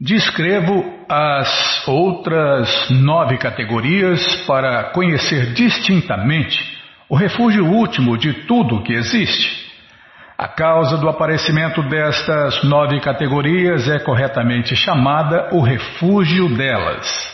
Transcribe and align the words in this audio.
Descrevo 0.00 0.84
as 1.08 1.86
outras 1.86 2.90
nove 2.90 3.38
categorias 3.38 4.44
para 4.44 4.90
conhecer 4.90 5.52
distintamente 5.52 6.58
o 7.08 7.14
refúgio 7.14 7.64
último 7.64 8.18
de 8.18 8.32
tudo 8.44 8.82
que 8.82 8.92
existe. 8.92 9.72
A 10.36 10.48
causa 10.48 10.96
do 10.96 11.08
aparecimento 11.08 11.80
destas 11.84 12.64
nove 12.64 12.98
categorias 13.00 13.88
é 13.88 14.00
corretamente 14.00 14.74
chamada 14.74 15.50
o 15.52 15.60
refúgio 15.60 16.48
delas. 16.56 17.32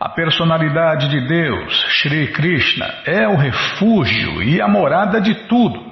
A 0.00 0.08
personalidade 0.08 1.10
de 1.10 1.20
Deus, 1.28 2.00
Sri 2.00 2.28
Krishna, 2.28 2.86
é 3.04 3.28
o 3.28 3.36
refúgio 3.36 4.42
e 4.42 4.58
a 4.58 4.66
morada 4.66 5.20
de 5.20 5.34
tudo. 5.48 5.84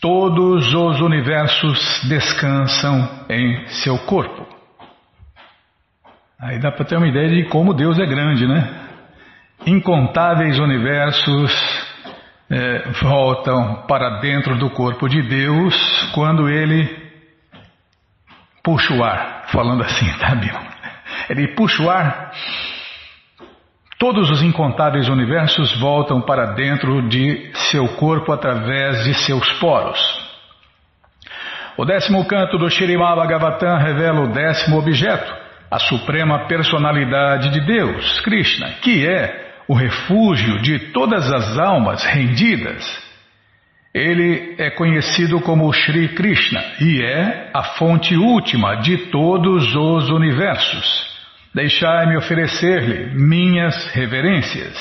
Todos 0.00 0.72
os 0.72 1.00
universos 1.00 2.08
descansam 2.08 3.26
em 3.28 3.66
seu 3.66 3.98
corpo. 3.98 4.55
Aí 6.38 6.58
dá 6.58 6.70
para 6.70 6.84
ter 6.84 6.96
uma 6.96 7.08
ideia 7.08 7.30
de 7.30 7.44
como 7.44 7.72
Deus 7.72 7.98
é 7.98 8.04
grande, 8.04 8.46
né? 8.46 8.68
Incontáveis 9.66 10.58
universos 10.58 11.50
é, 12.50 12.90
voltam 13.00 13.86
para 13.88 14.20
dentro 14.20 14.58
do 14.58 14.68
corpo 14.68 15.08
de 15.08 15.22
Deus 15.22 15.74
quando 16.14 16.46
ele 16.46 16.94
puxa 18.62 18.92
o 18.92 19.02
ar, 19.02 19.44
falando 19.46 19.82
assim, 19.82 20.06
tá, 20.18 20.34
Bill? 20.34 20.54
Ele 21.30 21.54
puxa 21.54 21.82
o 21.82 21.88
ar, 21.88 22.32
todos 23.98 24.30
os 24.30 24.42
incontáveis 24.42 25.08
universos 25.08 25.74
voltam 25.80 26.20
para 26.20 26.52
dentro 26.52 27.08
de 27.08 27.50
seu 27.70 27.88
corpo 27.96 28.30
através 28.30 29.04
de 29.04 29.14
seus 29.14 29.50
poros. 29.54 29.98
O 31.78 31.84
décimo 31.86 32.26
canto 32.26 32.58
do 32.58 32.68
Shirimabhagavatam 32.68 33.78
revela 33.78 34.20
o 34.20 34.32
décimo 34.32 34.78
objeto 34.78 35.45
a 35.70 35.78
suprema 35.78 36.46
personalidade 36.46 37.50
de 37.50 37.60
Deus, 37.60 38.20
Krishna, 38.20 38.70
que 38.82 39.06
é 39.06 39.46
o 39.68 39.74
refúgio 39.74 40.60
de 40.62 40.78
todas 40.92 41.30
as 41.32 41.58
almas 41.58 42.04
rendidas. 42.04 43.04
Ele 43.92 44.54
é 44.58 44.70
conhecido 44.70 45.40
como 45.40 45.72
Sri 45.72 46.08
Krishna 46.08 46.62
e 46.80 47.02
é 47.02 47.50
a 47.52 47.62
fonte 47.62 48.14
última 48.14 48.76
de 48.76 49.10
todos 49.10 49.74
os 49.74 50.10
universos. 50.10 51.16
Deixai-me 51.54 52.16
oferecer-lhe 52.16 53.14
minhas 53.14 53.86
reverências. 53.92 54.76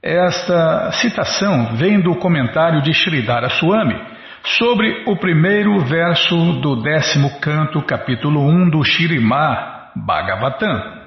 Esta 0.00 0.92
citação 0.92 1.74
vem 1.76 2.00
do 2.00 2.14
comentário 2.16 2.80
de 2.82 2.92
Sridhara 2.92 3.50
Swami 3.50 3.98
sobre 4.44 5.02
o 5.06 5.16
primeiro 5.16 5.80
verso 5.80 6.36
do 6.60 6.82
décimo 6.82 7.40
canto, 7.40 7.82
capítulo 7.82 8.46
1 8.46 8.70
do 8.70 8.84
Shirimá 8.84 9.73
Bhagavatam. 9.94 11.04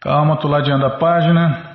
Calma, 0.00 0.34
estou 0.34 0.50
ladeando 0.50 0.84
a 0.84 0.98
página. 0.98 1.74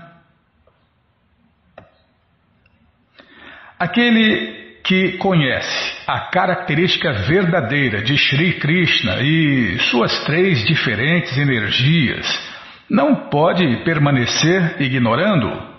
Aquele 3.80 4.59
que 4.83 5.17
conhece 5.17 6.03
a 6.08 6.19
característica 6.31 7.11
verdadeira 7.14 8.02
de 8.02 8.17
Sri 8.17 8.59
Krishna 8.59 9.22
e 9.22 9.80
suas 9.80 10.25
três 10.25 10.66
diferentes 10.66 11.38
energias 11.38 12.28
não 12.89 13.30
pode 13.30 13.84
permanecer 13.84 14.81
ignorando. 14.81 15.69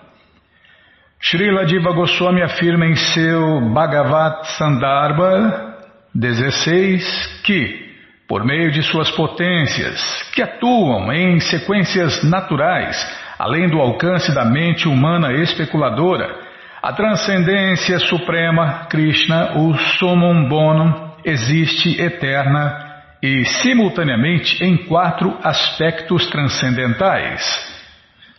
Srila 1.21 1.65
Diva 1.65 1.91
Goswami 1.91 2.41
afirma 2.41 2.85
em 2.85 2.95
seu 2.95 3.61
Bhagavat 3.71 4.45
Sandarbha 4.57 5.77
16 6.15 7.41
que 7.43 7.90
por 8.31 8.45
meio 8.45 8.71
de 8.71 8.81
suas 8.81 9.11
potências, 9.11 9.99
que 10.33 10.41
atuam 10.41 11.11
em 11.11 11.37
sequências 11.41 12.23
naturais, 12.23 12.95
além 13.37 13.67
do 13.67 13.77
alcance 13.77 14.33
da 14.33 14.45
mente 14.45 14.87
humana 14.87 15.33
especuladora, 15.33 16.33
a 16.81 16.93
transcendência 16.93 17.99
suprema, 17.99 18.85
Krishna, 18.89 19.57
o 19.57 19.77
Summum 19.77 20.47
Bonum, 20.47 21.11
existe 21.25 22.01
eterna 22.01 23.01
e 23.21 23.43
simultaneamente 23.43 24.63
em 24.63 24.77
quatro 24.77 25.37
aspectos 25.43 26.25
transcendentais. 26.27 27.43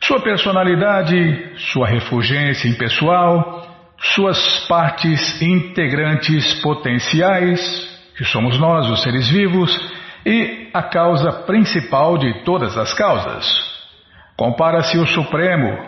Sua 0.01 0.23
personalidade, 0.23 1.51
sua 1.71 1.87
refulgência 1.87 2.67
impessoal, 2.67 3.95
suas 3.99 4.67
partes 4.67 5.43
integrantes 5.43 6.55
potenciais, 6.63 7.92
que 8.17 8.25
somos 8.25 8.59
nós, 8.59 8.89
os 8.89 9.03
seres 9.03 9.29
vivos, 9.29 9.71
e 10.25 10.69
a 10.73 10.83
causa 10.83 11.33
principal 11.45 12.17
de 12.17 12.45
todas 12.45 12.77
as 12.77 12.95
causas. 12.95 13.45
Compara-se 14.37 14.99
o 14.99 15.07
Supremo, 15.07 15.79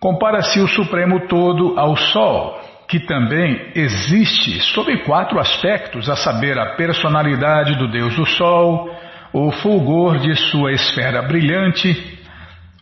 compara-se 0.00 0.60
o 0.60 0.68
Supremo 0.68 1.26
todo 1.26 1.78
ao 1.78 1.96
Sol, 1.96 2.60
que 2.88 3.00
também 3.00 3.72
existe 3.74 4.60
sob 4.60 4.94
quatro 5.04 5.38
aspectos, 5.38 6.08
a 6.10 6.16
saber, 6.16 6.58
a 6.58 6.76
personalidade 6.76 7.76
do 7.76 7.90
Deus 7.90 8.14
do 8.14 8.26
Sol, 8.26 8.90
o 9.32 9.50
fulgor 9.50 10.18
de 10.18 10.36
sua 10.36 10.72
esfera 10.72 11.22
brilhante, 11.22 12.20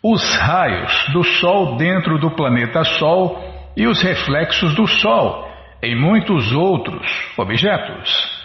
os 0.02 0.36
raios 0.36 1.06
do 1.12 1.22
Sol 1.22 1.76
dentro 1.76 2.18
do 2.18 2.30
planeta 2.30 2.82
Sol 2.84 3.40
e 3.76 3.86
os 3.86 4.02
reflexos 4.02 4.74
do 4.74 4.86
Sol 4.86 5.49
em 5.82 5.94
muitos 5.96 6.52
outros 6.52 7.06
objetos. 7.36 8.40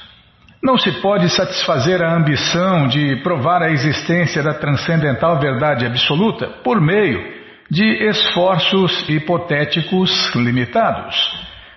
Não 0.63 0.77
se 0.77 0.91
pode 1.01 1.29
satisfazer 1.29 2.01
a 2.01 2.15
ambição 2.15 2.87
de 2.87 3.17
provar 3.17 3.61
a 3.61 3.69
existência 3.69 4.41
da 4.41 4.53
transcendental 4.53 5.39
verdade 5.39 5.85
absoluta 5.85 6.47
por 6.63 6.81
meio 6.81 7.35
de 7.69 7.83
esforços 8.09 9.07
hipotéticos 9.09 10.33
limitados, 10.35 11.15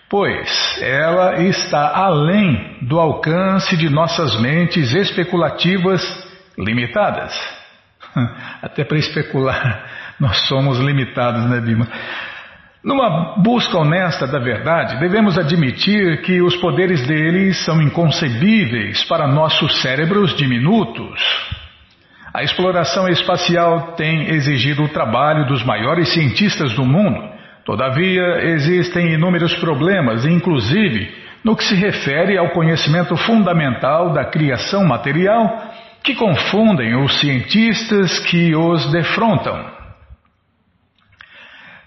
pois 0.09 0.79
ela 0.81 1.43
está 1.43 1.93
além 1.95 2.79
do 2.83 2.99
alcance 2.99 3.77
de 3.77 3.89
nossas 3.89 4.41
mentes 4.41 4.93
especulativas 4.93 6.03
limitadas. 6.57 7.39
Até 8.63 8.85
para 8.85 8.99
especular, 8.99 9.85
nós 10.19 10.47
somos 10.49 10.79
limitados, 10.79 11.45
né, 11.45 11.61
Bima? 11.61 11.89
Numa 12.83 13.35
busca 13.39 13.77
honesta 13.77 14.27
da 14.27 14.39
verdade, 14.39 15.01
devemos 15.01 15.37
admitir 15.37 16.23
que 16.23 16.41
os 16.41 16.57
poderes 16.57 17.05
deles 17.07 17.65
são 17.65 17.83
inconcebíveis 17.83 19.03
para 19.05 19.27
nossos 19.27 19.83
cérebros 19.83 20.35
diminutos. 20.37 21.21
A 22.33 22.45
exploração 22.45 23.09
espacial 23.09 23.95
tem 23.97 24.31
exigido 24.31 24.85
o 24.85 24.89
trabalho 24.89 25.47
dos 25.47 25.65
maiores 25.65 26.11
cientistas 26.11 26.73
do 26.75 26.85
mundo. 26.85 27.21
Todavia, 27.65 28.45
existem 28.45 29.13
inúmeros 29.13 29.55
problemas, 29.57 30.25
inclusive 30.25 31.13
no 31.43 31.57
que 31.57 31.65
se 31.65 31.75
refere 31.75 32.39
ao 32.39 32.51
conhecimento 32.51 33.17
fundamental 33.17 34.13
da 34.13 34.25
criação 34.25 34.85
material, 34.85 35.65
que 36.03 36.15
confundem 36.15 36.95
os 36.97 37.19
cientistas 37.19 38.21
que 38.21 38.55
os 38.55 38.91
defrontam. 38.93 39.78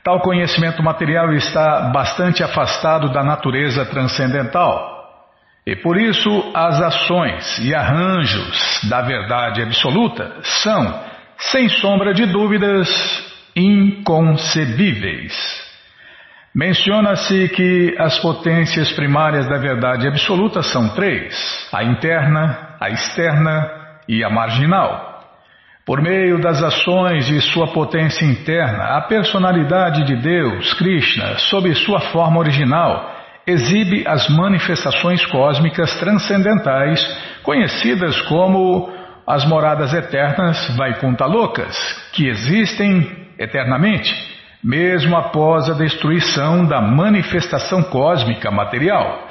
Tal 0.03 0.19
conhecimento 0.21 0.81
material 0.81 1.31
está 1.33 1.91
bastante 1.93 2.43
afastado 2.43 3.13
da 3.13 3.23
natureza 3.23 3.85
transcendental. 3.85 4.89
E 5.65 5.75
por 5.75 5.95
isso 5.95 6.51
as 6.55 6.81
ações 6.81 7.59
e 7.59 7.75
arranjos 7.75 8.81
da 8.89 9.01
verdade 9.01 9.61
absoluta 9.61 10.37
são, 10.41 11.03
sem 11.37 11.69
sombra 11.69 12.15
de 12.15 12.25
dúvidas, 12.25 12.89
inconcebíveis. 13.55 15.61
Menciona-se 16.53 17.47
que 17.49 17.95
as 17.99 18.17
potências 18.19 18.91
primárias 18.91 19.47
da 19.47 19.57
verdade 19.57 20.07
absoluta 20.07 20.63
são 20.63 20.89
três: 20.89 21.69
a 21.71 21.83
interna, 21.83 22.75
a 22.79 22.89
externa 22.89 23.69
e 24.07 24.23
a 24.23 24.31
marginal. 24.31 25.10
Por 25.85 25.99
meio 26.01 26.39
das 26.39 26.61
ações 26.61 27.25
de 27.25 27.41
sua 27.41 27.67
potência 27.67 28.23
interna, 28.23 28.97
a 28.97 29.01
personalidade 29.01 30.05
de 30.05 30.15
Deus, 30.15 30.73
Krishna, 30.73 31.39
sob 31.39 31.73
sua 31.73 31.99
forma 31.99 32.39
original, 32.39 33.15
exibe 33.47 34.03
as 34.07 34.29
manifestações 34.29 35.25
cósmicas 35.25 35.95
transcendentais, 35.95 37.03
conhecidas 37.41 38.21
como 38.21 38.91
as 39.25 39.43
moradas 39.45 39.91
eternas 39.93 40.75
Vaikuntalokas, 40.77 41.75
que 42.13 42.27
existem 42.27 43.27
eternamente, 43.39 44.13
mesmo 44.63 45.17
após 45.17 45.67
a 45.67 45.73
destruição 45.73 46.63
da 46.63 46.79
manifestação 46.79 47.81
cósmica 47.81 48.51
material. 48.51 49.27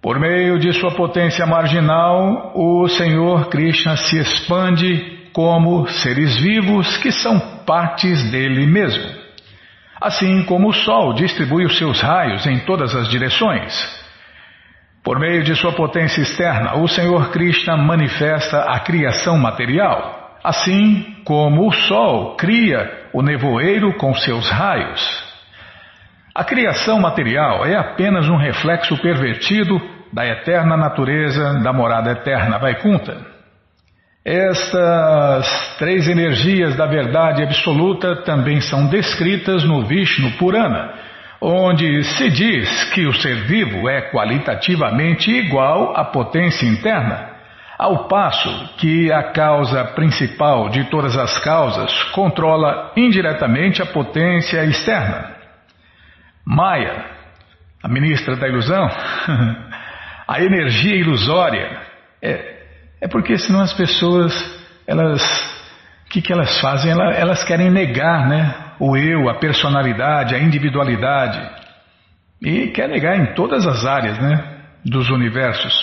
Por 0.00 0.20
meio 0.20 0.60
de 0.60 0.72
sua 0.72 0.92
potência 0.92 1.44
marginal, 1.44 2.52
o 2.54 2.86
Senhor 2.86 3.48
Krishna 3.48 3.96
se 3.96 4.16
expande 4.18 5.15
como 5.36 5.86
seres 5.86 6.34
vivos 6.38 6.96
que 6.96 7.12
são 7.12 7.38
partes 7.66 8.30
dele 8.30 8.64
mesmo. 8.64 9.04
Assim 10.00 10.42
como 10.44 10.70
o 10.70 10.72
Sol 10.72 11.12
distribui 11.12 11.66
os 11.66 11.76
seus 11.76 12.00
raios 12.00 12.46
em 12.46 12.60
todas 12.60 12.94
as 12.94 13.10
direções. 13.10 13.74
Por 15.04 15.18
meio 15.18 15.44
de 15.44 15.54
sua 15.54 15.72
potência 15.72 16.22
externa, 16.22 16.78
o 16.78 16.88
Senhor 16.88 17.30
Krishna 17.32 17.76
manifesta 17.76 18.62
a 18.62 18.80
criação 18.80 19.36
material, 19.36 20.38
assim 20.42 21.18
como 21.22 21.68
o 21.68 21.72
Sol 21.72 22.34
cria 22.36 23.10
o 23.12 23.20
nevoeiro 23.20 23.92
com 23.98 24.14
seus 24.14 24.48
raios. 24.48 25.22
A 26.34 26.44
criação 26.44 26.98
material 26.98 27.66
é 27.66 27.76
apenas 27.76 28.26
um 28.26 28.38
reflexo 28.38 28.96
pervertido 29.02 29.78
da 30.14 30.26
eterna 30.26 30.78
natureza 30.78 31.60
da 31.62 31.74
morada 31.74 32.10
eterna 32.12 32.56
Vaikunta. 32.56 33.35
Estas 34.28 35.76
três 35.78 36.08
energias 36.08 36.74
da 36.74 36.84
verdade 36.84 37.44
absoluta 37.44 38.24
também 38.24 38.60
são 38.60 38.88
descritas 38.88 39.62
no 39.62 39.84
Vishnu 39.84 40.32
Purana, 40.32 40.94
onde 41.40 42.02
se 42.02 42.28
diz 42.30 42.90
que 42.90 43.06
o 43.06 43.14
ser 43.14 43.44
vivo 43.44 43.88
é 43.88 44.10
qualitativamente 44.10 45.30
igual 45.30 45.96
à 45.96 46.04
potência 46.06 46.66
interna, 46.66 47.36
ao 47.78 48.08
passo 48.08 48.50
que 48.78 49.12
a 49.12 49.30
causa 49.30 49.84
principal 49.94 50.70
de 50.70 50.82
todas 50.90 51.16
as 51.16 51.38
causas 51.38 51.92
controla 52.10 52.90
indiretamente 52.96 53.80
a 53.80 53.86
potência 53.86 54.64
externa. 54.64 55.36
Maya, 56.44 57.04
a 57.80 57.86
ministra 57.86 58.34
da 58.34 58.48
ilusão, 58.48 58.90
a 60.26 60.42
energia 60.42 60.96
ilusória. 60.96 61.80
É, 62.20 62.55
é 63.00 63.08
porque 63.08 63.36
senão 63.38 63.60
as 63.60 63.72
pessoas, 63.72 64.32
elas, 64.86 65.22
o 66.06 66.10
que, 66.10 66.22
que 66.22 66.32
elas 66.32 66.60
fazem? 66.60 66.90
Elas, 66.90 67.18
elas 67.18 67.44
querem 67.44 67.70
negar, 67.70 68.28
né? 68.28 68.54
O 68.78 68.96
eu, 68.96 69.28
a 69.28 69.34
personalidade, 69.34 70.34
a 70.34 70.38
individualidade. 70.38 71.40
E 72.42 72.68
quer 72.68 72.88
negar 72.88 73.18
em 73.18 73.34
todas 73.34 73.66
as 73.66 73.84
áreas, 73.84 74.18
né? 74.18 74.42
Dos 74.84 75.10
universos. 75.10 75.74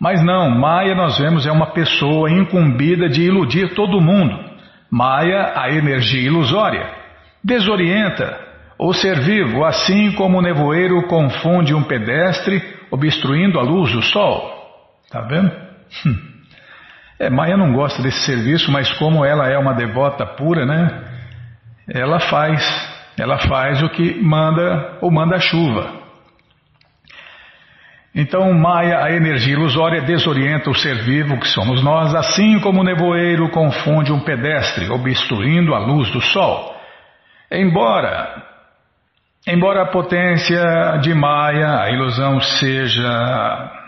Mas 0.00 0.24
não, 0.24 0.50
Maia 0.50 0.94
nós 0.94 1.18
vemos 1.18 1.46
é 1.46 1.52
uma 1.52 1.72
pessoa 1.72 2.30
incumbida 2.30 3.08
de 3.08 3.22
iludir 3.22 3.74
todo 3.74 4.00
mundo. 4.00 4.36
Maia, 4.90 5.52
a 5.56 5.70
energia 5.70 6.26
ilusória, 6.26 6.90
desorienta 7.42 8.38
o 8.78 8.92
ser 8.92 9.20
vivo, 9.20 9.64
assim 9.64 10.10
como 10.12 10.38
o 10.38 10.42
nevoeiro 10.42 11.06
confunde 11.06 11.72
um 11.72 11.84
pedestre 11.84 12.60
obstruindo 12.90 13.60
a 13.60 13.62
luz 13.62 13.92
do 13.92 14.02
sol. 14.02 14.50
Tá 15.08 15.20
vendo? 15.20 15.52
Hum. 16.04 16.31
É, 17.22 17.30
Maia 17.30 17.56
não 17.56 17.72
gosta 17.72 18.02
desse 18.02 18.26
serviço, 18.26 18.72
mas 18.72 18.92
como 18.98 19.24
ela 19.24 19.48
é 19.48 19.56
uma 19.56 19.74
devota 19.74 20.26
pura, 20.26 20.66
né? 20.66 21.04
Ela 21.88 22.18
faz, 22.18 22.60
ela 23.16 23.38
faz 23.38 23.80
o 23.80 23.88
que 23.88 24.20
manda 24.20 24.98
o 25.00 25.08
manda 25.08 25.38
chuva. 25.38 26.02
Então, 28.12 28.52
Maia, 28.52 29.04
a 29.04 29.12
energia 29.12 29.54
ilusória, 29.54 30.02
desorienta 30.02 30.68
o 30.68 30.74
ser 30.74 30.96
vivo 31.04 31.38
que 31.38 31.46
somos 31.46 31.80
nós, 31.84 32.12
assim 32.12 32.58
como 32.58 32.80
o 32.80 32.84
nevoeiro 32.84 33.48
confunde 33.50 34.12
um 34.12 34.18
pedestre, 34.18 34.90
obstruindo 34.90 35.76
a 35.76 35.78
luz 35.78 36.10
do 36.10 36.20
sol. 36.20 36.74
Embora 37.52 38.52
Embora 39.46 39.82
a 39.82 39.86
potência 39.86 40.98
de 41.02 41.12
Maya, 41.12 41.80
a 41.80 41.90
ilusão, 41.90 42.40
seja 42.40 43.81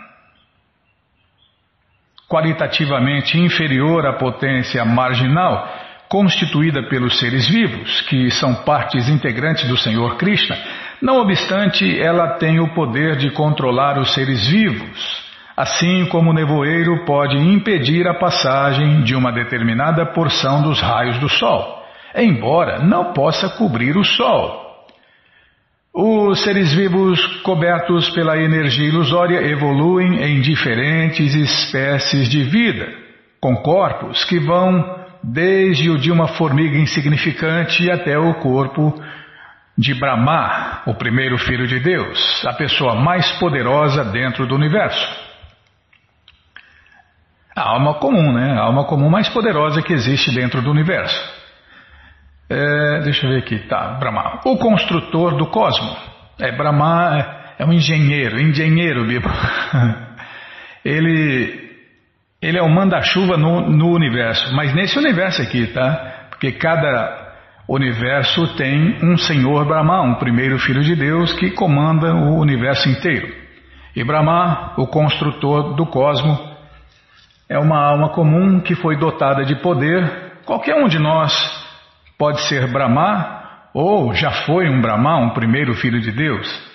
qualitativamente 2.34 3.38
inferior 3.38 4.04
à 4.04 4.14
potência 4.14 4.84
marginal, 4.84 5.72
constituída 6.08 6.82
pelos 6.88 7.20
seres 7.20 7.48
vivos, 7.48 8.00
que 8.08 8.28
são 8.32 8.52
partes 8.64 9.08
integrantes 9.08 9.68
do 9.68 9.76
Senhor 9.76 10.16
Krishna, 10.16 10.56
não 11.00 11.20
obstante, 11.20 11.96
ela 11.96 12.36
tem 12.38 12.58
o 12.58 12.74
poder 12.74 13.14
de 13.14 13.30
controlar 13.30 14.00
os 14.00 14.12
seres 14.14 14.48
vivos, 14.48 15.24
assim 15.56 16.06
como 16.06 16.30
o 16.30 16.34
nevoeiro 16.34 17.04
pode 17.04 17.36
impedir 17.36 18.08
a 18.08 18.14
passagem 18.14 19.04
de 19.04 19.14
uma 19.14 19.30
determinada 19.30 20.04
porção 20.06 20.60
dos 20.60 20.80
raios 20.80 21.16
do 21.18 21.28
Sol, 21.28 21.84
embora 22.16 22.80
não 22.80 23.12
possa 23.12 23.48
cobrir 23.50 23.96
o 23.96 24.02
Sol. 24.02 24.73
Os 25.96 26.42
seres 26.42 26.74
vivos 26.74 27.24
cobertos 27.42 28.10
pela 28.10 28.36
energia 28.36 28.88
ilusória 28.88 29.38
evoluem 29.46 30.24
em 30.24 30.40
diferentes 30.40 31.36
espécies 31.36 32.28
de 32.28 32.42
vida, 32.42 32.92
com 33.40 33.54
corpos 33.54 34.24
que 34.24 34.40
vão 34.40 35.04
desde 35.22 35.88
o 35.90 35.96
de 35.96 36.10
uma 36.10 36.26
formiga 36.26 36.76
insignificante 36.76 37.88
até 37.92 38.18
o 38.18 38.34
corpo 38.34 39.00
de 39.78 39.94
Brahma, 39.94 40.82
o 40.84 40.94
primeiro 40.94 41.38
filho 41.38 41.68
de 41.68 41.78
Deus, 41.78 42.44
a 42.44 42.54
pessoa 42.54 42.96
mais 42.96 43.30
poderosa 43.38 44.04
dentro 44.04 44.48
do 44.48 44.56
universo. 44.56 45.24
A 47.54 47.70
alma 47.70 47.94
comum, 48.00 48.32
né? 48.32 48.52
A 48.58 48.62
alma 48.62 48.84
comum 48.84 49.08
mais 49.08 49.28
poderosa 49.28 49.80
que 49.80 49.92
existe 49.92 50.34
dentro 50.34 50.60
do 50.60 50.72
universo. 50.72 51.43
É, 52.48 53.00
deixa 53.00 53.26
eu 53.26 53.30
ver 53.30 53.38
aqui, 53.38 53.58
tá, 53.68 53.96
Brahma. 53.98 54.40
O 54.44 54.58
construtor 54.58 55.36
do 55.36 55.46
cosmo. 55.46 55.96
É, 56.38 56.52
Brahma 56.52 57.18
é, 57.58 57.62
é 57.62 57.66
um 57.66 57.72
engenheiro, 57.72 58.40
engenheiro, 58.40 59.06
Bibo. 59.06 59.28
ele, 60.84 61.70
ele 62.42 62.58
é 62.58 62.62
o 62.62 62.68
manda-chuva 62.68 63.36
no, 63.36 63.70
no 63.70 63.94
universo, 63.94 64.54
mas 64.54 64.74
nesse 64.74 64.98
universo 64.98 65.40
aqui, 65.40 65.68
tá? 65.68 66.26
Porque 66.30 66.52
cada 66.52 67.24
universo 67.66 68.54
tem 68.56 68.98
um 69.02 69.16
Senhor 69.16 69.64
Brahma, 69.64 70.02
um 70.02 70.16
primeiro 70.16 70.58
filho 70.58 70.82
de 70.82 70.94
Deus 70.94 71.32
que 71.32 71.50
comanda 71.52 72.14
o 72.14 72.38
universo 72.38 72.88
inteiro. 72.90 73.34
E 73.96 74.04
Brahma, 74.04 74.74
o 74.76 74.86
construtor 74.86 75.74
do 75.74 75.86
cosmo, 75.86 76.38
é 77.48 77.58
uma 77.58 77.78
alma 77.78 78.10
comum 78.10 78.60
que 78.60 78.74
foi 78.74 78.96
dotada 78.96 79.44
de 79.44 79.54
poder. 79.62 80.34
Qualquer 80.44 80.74
um 80.74 80.88
de 80.88 80.98
nós 80.98 81.32
Pode 82.16 82.42
ser 82.42 82.66
Brahma 82.68 83.42
ou 83.74 84.14
já 84.14 84.30
foi 84.30 84.68
um 84.68 84.80
Brahma, 84.80 85.16
um 85.16 85.30
primeiro 85.30 85.74
filho 85.74 86.00
de 86.00 86.12
Deus. 86.12 86.74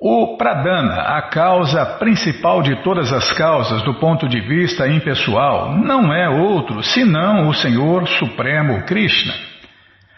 O 0.00 0.36
Pradana, 0.36 1.18
a 1.18 1.22
causa 1.28 1.84
principal 1.98 2.62
de 2.62 2.82
todas 2.82 3.12
as 3.12 3.30
causas 3.32 3.82
do 3.82 3.94
ponto 4.00 4.26
de 4.26 4.40
vista 4.40 4.88
impessoal, 4.88 5.76
não 5.76 6.12
é 6.12 6.28
outro 6.28 6.82
senão 6.82 7.48
o 7.48 7.54
Senhor 7.54 8.08
Supremo 8.08 8.82
Krishna, 8.84 9.34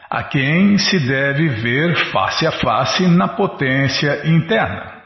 a 0.09 0.23
quem 0.23 0.79
se 0.79 1.01
deve 1.01 1.49
ver 1.49 1.97
face 2.13 2.47
a 2.47 2.53
face 2.53 3.07
na 3.09 3.29
potência 3.29 4.23
interna. 4.25 5.03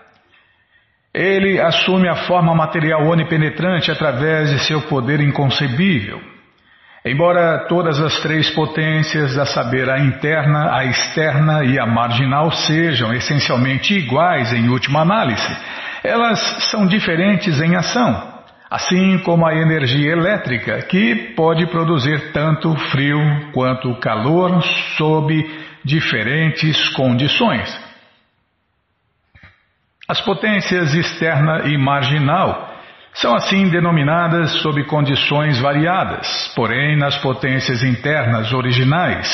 Ele 1.12 1.58
assume 1.58 2.06
a 2.06 2.26
forma 2.26 2.54
material 2.54 3.06
onipenetrante 3.06 3.90
através 3.90 4.50
de 4.50 4.58
seu 4.60 4.82
poder 4.82 5.20
inconcebível 5.20 6.35
Embora 7.06 7.68
todas 7.68 8.00
as 8.00 8.18
três 8.18 8.50
potências, 8.50 9.38
a 9.38 9.46
saber, 9.46 9.88
a 9.88 10.00
interna, 10.00 10.74
a 10.74 10.84
externa 10.86 11.64
e 11.64 11.78
a 11.78 11.86
marginal, 11.86 12.50
sejam 12.50 13.14
essencialmente 13.14 13.94
iguais 13.94 14.52
em 14.52 14.68
última 14.68 15.02
análise, 15.02 15.56
elas 16.02 16.40
são 16.68 16.84
diferentes 16.84 17.60
em 17.60 17.76
ação, 17.76 18.42
assim 18.68 19.18
como 19.18 19.46
a 19.46 19.54
energia 19.54 20.10
elétrica, 20.10 20.82
que 20.82 21.32
pode 21.36 21.64
produzir 21.68 22.32
tanto 22.32 22.74
frio 22.90 23.52
quanto 23.52 23.94
calor 24.00 24.60
sob 24.96 25.32
diferentes 25.84 26.88
condições. 26.88 27.86
As 30.08 30.20
potências 30.22 30.92
externa 30.92 31.68
e 31.68 31.78
marginal 31.78 32.75
são 33.16 33.34
assim 33.34 33.68
denominadas 33.68 34.60
sob 34.60 34.84
condições 34.84 35.58
variadas, 35.58 36.52
porém 36.54 36.98
nas 36.98 37.16
potências 37.18 37.82
internas 37.82 38.52
originais, 38.52 39.26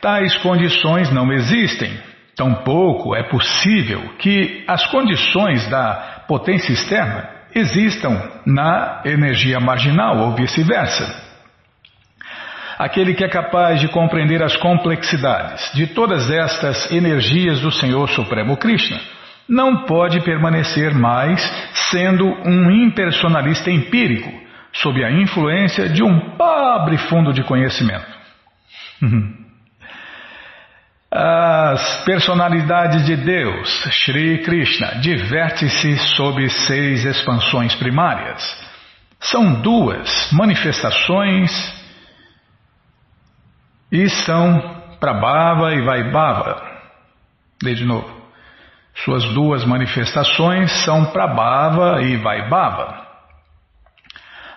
tais 0.00 0.36
condições 0.38 1.10
não 1.10 1.30
existem. 1.32 1.92
Tampouco 2.34 3.14
é 3.14 3.22
possível 3.24 4.00
que 4.18 4.64
as 4.66 4.86
condições 4.86 5.68
da 5.68 6.24
potência 6.26 6.72
externa 6.72 7.28
existam 7.54 8.30
na 8.46 9.02
energia 9.04 9.60
marginal 9.60 10.18
ou 10.18 10.34
vice-versa. 10.34 11.28
Aquele 12.78 13.12
que 13.12 13.24
é 13.24 13.28
capaz 13.28 13.80
de 13.80 13.88
compreender 13.88 14.42
as 14.42 14.56
complexidades 14.56 15.70
de 15.74 15.88
todas 15.88 16.30
estas 16.30 16.90
energias 16.92 17.60
do 17.60 17.72
Senhor 17.72 18.08
Supremo 18.08 18.56
Krishna 18.56 19.17
não 19.48 19.86
pode 19.86 20.20
permanecer 20.20 20.94
mais 20.94 21.40
sendo 21.90 22.26
um 22.26 22.70
impersonalista 22.70 23.70
empírico, 23.70 24.30
sob 24.72 25.02
a 25.02 25.10
influência 25.10 25.88
de 25.88 26.02
um 26.02 26.36
pobre 26.36 26.98
fundo 26.98 27.32
de 27.32 27.42
conhecimento. 27.42 28.18
As 31.10 32.04
personalidades 32.04 33.06
de 33.06 33.16
Deus, 33.16 33.66
Sri 34.04 34.42
Krishna, 34.42 34.96
diverte-se 34.96 35.96
sob 36.14 36.46
seis 36.50 37.06
expansões 37.06 37.74
primárias. 37.74 38.68
São 39.18 39.62
duas 39.62 40.30
manifestações 40.32 41.50
e 43.90 44.06
são 44.10 44.76
Prabhava 45.00 45.74
e 45.74 45.80
Vaibhava. 45.80 46.62
Lê 47.62 47.74
de 47.74 47.86
novo. 47.86 48.17
Suas 49.04 49.24
duas 49.32 49.64
manifestações 49.64 50.72
são 50.84 51.06
Prabhava 51.06 52.02
e 52.02 52.16
Vaibhava. 52.16 53.06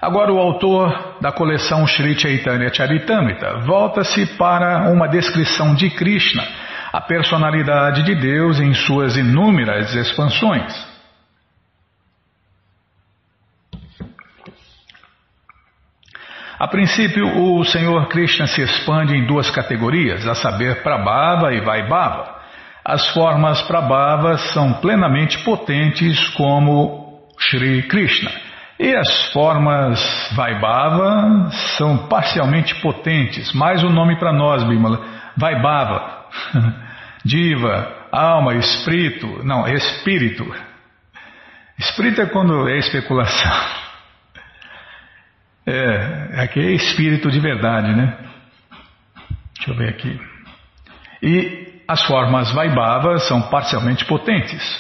Agora 0.02 0.34
o 0.34 0.40
autor 0.40 1.18
da 1.22 1.32
coleção 1.32 1.86
Sri 1.86 2.20
Chaitanya 2.20 2.74
Charitamrita 2.74 3.60
volta-se 3.60 4.26
para 4.38 4.90
uma 4.92 5.08
descrição 5.08 5.76
de 5.76 5.92
Krishna, 5.92 6.44
a 6.92 7.00
personalidade 7.00 8.02
de 8.02 8.16
Deus 8.16 8.60
em 8.60 8.74
suas 8.74 9.16
inúmeras 9.16 9.94
expansões. 9.94 10.90
A 16.58 16.68
princípio, 16.68 17.28
o 17.28 17.64
Senhor 17.64 18.08
Krishna 18.08 18.48
se 18.48 18.62
expande 18.62 19.16
em 19.16 19.26
duas 19.26 19.52
categorias, 19.52 20.28
a 20.28 20.34
saber, 20.34 20.82
Prabhava 20.82 21.54
e 21.54 21.62
Vaibhava. 21.62 22.41
As 22.84 23.08
formas 23.14 23.62
Prabhavas 23.64 24.42
são 24.54 24.74
plenamente 24.74 25.38
potentes 25.44 26.28
como 26.30 27.28
Shri 27.40 27.84
Krishna. 27.84 28.32
E 28.80 28.96
as 28.96 29.32
formas 29.32 30.00
Vaibhava 30.36 31.52
são 31.78 32.08
parcialmente 32.08 32.74
potentes, 32.82 33.54
mais 33.54 33.84
um 33.84 33.90
nome 33.90 34.18
para 34.18 34.34
nós, 34.34 34.64
Bimala. 34.64 35.00
Vaibhava, 35.38 36.26
diva, 37.24 38.08
alma, 38.12 38.56
espírito, 38.56 39.28
não, 39.44 39.68
espírito. 39.68 40.44
Espírito 41.78 42.22
é 42.22 42.26
quando 42.26 42.68
é 42.68 42.78
especulação. 42.78 43.52
É, 45.64 46.42
aqui 46.42 46.60
é 46.60 46.72
espírito 46.72 47.30
de 47.30 47.40
verdade, 47.40 47.94
né? 47.96 48.18
Deixa 49.56 49.72
eu 49.72 49.76
ver 49.76 49.90
aqui. 49.90 50.20
E 51.22 51.71
as 51.88 52.04
formas 52.04 52.52
Vaibhava 52.52 53.18
são 53.20 53.42
parcialmente 53.44 54.06
potentes. 54.06 54.80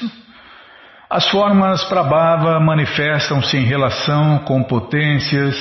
As 1.09 1.29
formas 1.29 1.83
Prabhava 1.83 2.57
manifestam-se 2.61 3.57
em 3.57 3.65
relação 3.65 4.39
com 4.39 4.63
potências, 4.63 5.57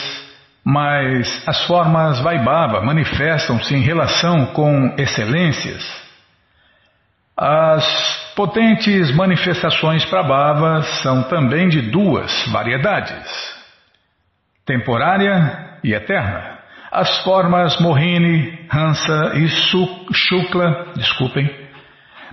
mas 0.65 1.43
as 1.45 1.65
formas 1.65 2.21
Vaibhava 2.21 2.81
manifestam-se 2.83 3.75
em 3.75 3.81
relação 3.81 4.47
com 4.47 4.95
excelências. 4.97 5.85
As 7.37 8.33
potentes 8.37 9.11
manifestações 9.11 10.05
Prabhava 10.05 10.83
são 11.03 11.25
também 11.25 11.69
de 11.69 11.83
duas 11.83 12.47
variedades, 12.53 13.29
temporária 14.65 15.79
e 15.83 15.93
eterna. 15.93 16.60
As 16.91 17.23
formas 17.23 17.79
Mohini, 17.81 18.67
Hansa 18.73 19.33
e 19.37 19.49
Shukla, 19.49 20.93
desculpem, 20.97 21.49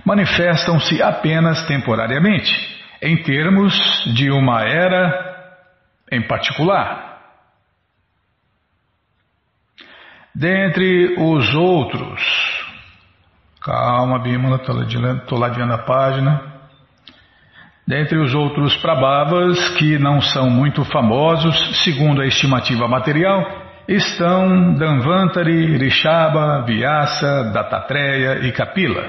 manifestam-se 0.04 1.00
apenas 1.00 1.62
temporariamente 1.68 2.52
em 3.00 3.22
termos 3.22 3.72
de 4.16 4.30
uma 4.30 4.62
era 4.62 5.26
em 6.10 6.26
particular. 6.26 7.18
Dentre 10.34 11.14
os 11.18 11.54
outros, 11.54 12.20
calma, 13.62 14.18
Bímola, 14.20 14.56
estou 14.56 15.38
ladeando 15.38 15.74
a 15.74 15.78
página. 15.78 16.58
Dentre 17.86 18.18
os 18.18 18.34
outros 18.34 18.76
Prabhavas, 18.76 19.76
que 19.76 19.98
não 19.98 20.20
são 20.20 20.50
muito 20.50 20.84
famosos, 20.84 21.82
segundo 21.84 22.20
a 22.20 22.26
estimativa 22.26 22.86
material, 22.86 23.67
estão 23.88 24.74
Danvantari, 24.74 25.78
Rishaba, 25.78 26.62
Vyasa, 26.66 27.50
Dattatreya 27.54 28.46
e 28.46 28.52
Kapila. 28.52 29.08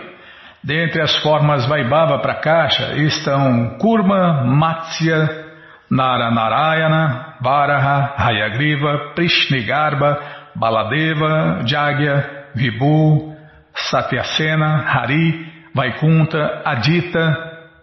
Dentre 0.64 1.02
as 1.02 1.18
formas 1.18 1.66
Vaibhava 1.68 2.20
Prakasha 2.20 2.96
estão 2.96 3.78
Kurma, 3.78 4.46
Matsya, 4.46 5.48
Naranarayana, 5.92 7.36
Varaha, 7.42 8.14
Hayagriva, 8.18 9.14
Prishnigarbha, 9.16 10.18
Baladeva, 10.56 11.62
Jagya, 11.66 12.46
Vibhu, 12.56 13.36
Satyasena, 13.76 14.78
Hari, 14.78 15.46
Vaikunta, 15.76 16.62
Adita, 16.66 17.36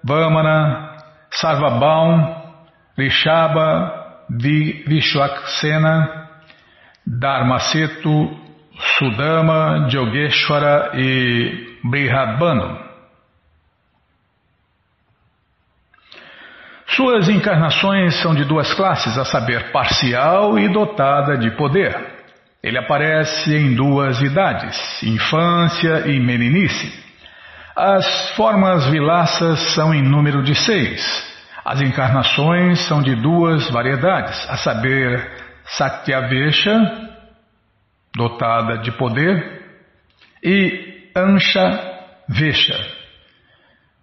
Vamana, 0.02 0.96
Sarvabhaum, 1.30 2.34
Rishaba, 2.98 4.26
Vishwaksena, 4.30 6.25
Dharmasetu, 7.06 8.36
Sudama, 8.98 9.88
Jogeshwara 9.88 10.90
e 10.94 11.78
Brihadbanu. 11.84 12.86
Suas 16.88 17.28
encarnações 17.28 18.14
são 18.22 18.34
de 18.34 18.44
duas 18.44 18.72
classes, 18.72 19.18
a 19.18 19.24
saber, 19.24 19.70
parcial 19.70 20.58
e 20.58 20.68
dotada 20.68 21.36
de 21.36 21.50
poder. 21.50 21.94
Ele 22.62 22.78
aparece 22.78 23.54
em 23.54 23.74
duas 23.74 24.20
idades, 24.20 25.02
infância 25.02 26.08
e 26.08 26.18
meninice. 26.18 26.92
As 27.76 28.30
formas 28.30 28.86
vilaças 28.86 29.74
são 29.74 29.94
em 29.94 30.02
número 30.02 30.42
de 30.42 30.54
seis. 30.54 31.04
As 31.64 31.82
encarnações 31.82 32.80
são 32.86 33.02
de 33.02 33.14
duas 33.14 33.68
variedades, 33.70 34.48
a 34.48 34.56
saber, 34.56 35.45
Satyavesha, 35.66 36.78
dotada 38.14 38.78
de 38.78 38.92
poder, 38.92 39.62
e 40.42 41.10
Ansha 41.14 41.96
Vesha. 42.28 42.76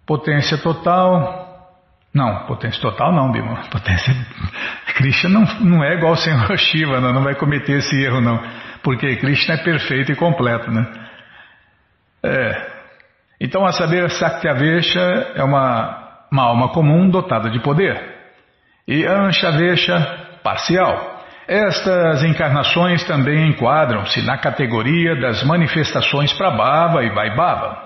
Potência 0.06 0.58
total. 0.58 1.42
Não, 2.12 2.46
potência 2.46 2.80
total 2.80 3.12
não, 3.12 3.32
Bima. 3.32 3.62
Potência. 3.70 4.14
Krishna 4.94 5.30
não, 5.30 5.44
não 5.60 5.84
é 5.84 5.94
igual 5.94 6.12
ao 6.12 6.16
Senhor 6.16 6.56
Shiva, 6.58 7.00
não, 7.00 7.12
não 7.12 7.22
vai 7.22 7.34
cometer 7.34 7.78
esse 7.78 7.96
erro, 8.02 8.20
não. 8.20 8.40
Porque 8.82 9.16
Krishna 9.16 9.54
é 9.54 9.64
perfeito 9.64 10.12
e 10.12 10.16
completo, 10.16 10.70
né? 10.70 10.86
É. 12.22 12.74
Então, 13.40 13.64
a 13.64 13.72
saber, 13.72 14.10
Sakyavesha 14.10 15.00
é 15.34 15.42
uma, 15.42 16.26
uma 16.30 16.42
alma 16.44 16.68
comum 16.68 17.08
dotada 17.10 17.50
de 17.50 17.60
poder. 17.60 18.14
E 18.86 19.04
Anshavesha, 19.04 20.38
parcial. 20.42 21.13
Estas 21.46 22.22
encarnações 22.22 23.04
também 23.04 23.48
enquadram-se 23.48 24.22
na 24.22 24.38
categoria 24.38 25.14
das 25.20 25.44
manifestações 25.44 26.32
Prabhava 26.32 27.04
e 27.04 27.10
Vaibhava. 27.10 27.84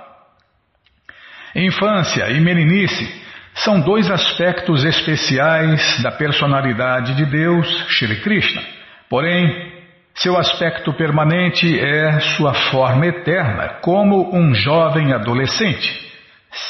Infância 1.54 2.30
e 2.30 2.40
meninice 2.40 3.26
são 3.54 3.80
dois 3.80 4.08
aspectos 4.08 4.84
especiais 4.84 6.00
da 6.02 6.12
personalidade 6.12 7.16
de 7.16 7.26
Deus, 7.26 7.66
Shri 7.88 8.20
Krishna. 8.20 8.62
Porém, 9.10 9.72
seu 10.14 10.38
aspecto 10.38 10.92
permanente 10.92 11.78
é 11.80 12.20
sua 12.36 12.54
forma 12.54 13.06
eterna, 13.06 13.80
como 13.80 14.36
um 14.36 14.54
jovem 14.54 15.12
adolescente, 15.12 16.12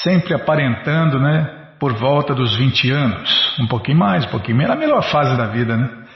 sempre 0.03 0.33
aparentando, 0.35 1.19
né, 1.21 1.51
por 1.79 1.93
volta 1.95 2.35
dos 2.35 2.57
20 2.57 2.91
anos, 2.91 3.59
um 3.61 3.67
pouquinho 3.67 3.99
mais, 3.99 4.25
um 4.25 4.31
pouquinho 4.31 4.57
menos, 4.57 4.73
a 4.73 4.79
melhor 4.79 5.03
fase 5.03 5.37
da 5.37 5.47
vida, 5.47 5.77
né? 5.77 6.08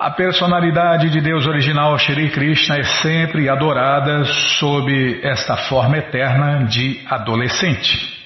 A 0.00 0.10
personalidade 0.12 1.10
de 1.10 1.20
Deus 1.20 1.46
original, 1.46 1.98
Shri 1.98 2.30
Krishna, 2.30 2.78
é 2.78 2.84
sempre 3.02 3.50
adorada 3.50 4.24
sob 4.58 5.20
esta 5.22 5.58
forma 5.68 5.98
eterna 5.98 6.64
de 6.64 7.04
adolescente. 7.06 8.18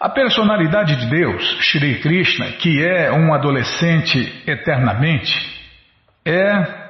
A 0.00 0.08
personalidade 0.08 0.96
de 0.96 1.06
Deus, 1.06 1.44
Shri 1.60 2.00
Krishna, 2.00 2.54
que 2.54 2.84
é 2.84 3.12
um 3.12 3.32
adolescente 3.32 4.42
eternamente, 4.48 5.32
é 6.26 6.88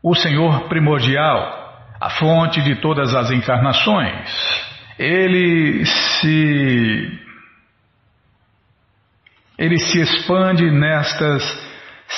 o 0.00 0.14
Senhor 0.14 0.68
primordial, 0.68 1.90
a 2.00 2.10
fonte 2.10 2.62
de 2.62 2.76
todas 2.76 3.12
as 3.16 3.32
encarnações. 3.32 4.30
Ele 4.96 5.84
se 5.84 7.23
ele 9.64 9.78
se 9.78 9.98
expande 9.98 10.70
nestas 10.70 11.42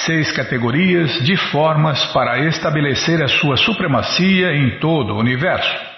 seis 0.04 0.32
categorias 0.32 1.24
de 1.24 1.36
formas 1.36 2.04
para 2.06 2.40
estabelecer 2.40 3.22
a 3.22 3.28
sua 3.28 3.56
supremacia 3.56 4.52
em 4.52 4.80
todo 4.80 5.14
o 5.14 5.20
universo. 5.20 5.96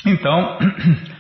Então, 0.06 0.58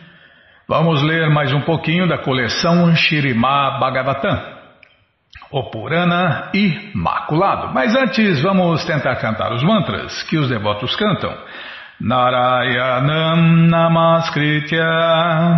vamos 0.66 1.02
ler 1.02 1.28
mais 1.28 1.52
um 1.52 1.60
pouquinho 1.60 2.08
da 2.08 2.16
coleção 2.16 2.96
Shirimá 2.96 3.78
Bhagavatam, 3.78 4.56
o 5.50 5.70
Purana 5.70 6.52
Imaculado. 6.54 7.74
Mas 7.74 7.94
antes, 7.94 8.40
vamos 8.40 8.82
tentar 8.86 9.16
cantar 9.16 9.52
os 9.52 9.62
mantras 9.62 10.22
que 10.22 10.38
os 10.38 10.48
devotos 10.48 10.96
cantam. 10.96 11.36
Narayanam 11.98 13.72
Namaskritya 13.72 14.84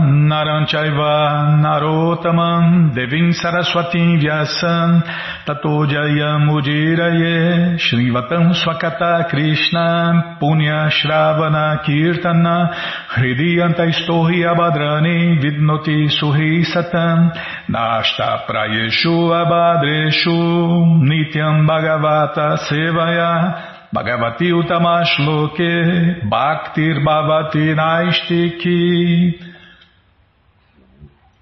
Naranchaiva 0.07 1.59
Narotamam 1.59 2.95
Devim 2.95 3.35
Saraswatim 3.35 4.23
Vyasam 4.23 5.03
Tato 5.45 5.85
Jayam 5.91 6.47
Ujiraye 6.49 7.77
Shrivatam 7.77 8.55
Swakata 8.55 9.29
Krishna 9.29 10.39
Punya 10.41 10.89
Shravana 10.93 11.83
Kirtana 11.85 12.73
Hridiyanta 13.17 13.91
Istohi 13.91 14.47
Abadrani 14.47 15.43
Vidnoti 15.43 16.07
Suhi 16.09 16.63
Satam 16.65 17.33
Nashta 17.69 18.47
Prayeshu 18.47 19.35
Abadreshu 19.35 21.03
Nityam 21.03 21.67
Bhagavata 21.67 22.59
Sevaya 22.59 23.68
Bhagavati 23.93 24.53
Utamashloke 24.53 26.29
Bhaktir 26.29 27.03
Bhavati 27.03 27.75
Naistiki. 27.75 29.41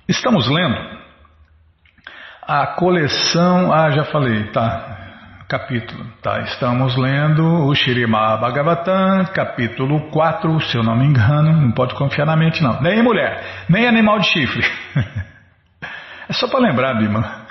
Estamos 0.09 0.49
lendo 0.49 0.79
a 2.47 2.69
coleção. 2.69 3.73
Ah, 3.73 3.91
já 3.91 4.05
falei, 4.05 4.45
tá. 4.53 4.97
Capítulo, 5.49 6.07
tá. 6.23 6.41
Estamos 6.43 6.97
lendo 6.97 7.67
o 7.67 7.75
Shirima 7.75 8.37
Bhagavatam, 8.37 9.25
capítulo 9.35 10.09
4, 10.11 10.61
se 10.61 10.77
eu 10.77 10.85
não 10.85 10.97
me 10.97 11.07
engano. 11.07 11.53
Não 11.53 11.73
pode 11.73 11.97
confiar 11.97 12.27
na 12.27 12.37
mente, 12.37 12.63
não. 12.63 12.81
Nem 12.81 13.03
mulher, 13.03 13.65
nem 13.69 13.89
animal 13.89 14.21
de 14.21 14.27
chifre. 14.29 14.63
é 16.29 16.33
só 16.33 16.47
para 16.47 16.61
lembrar, 16.61 16.95
Bima. 16.95 17.45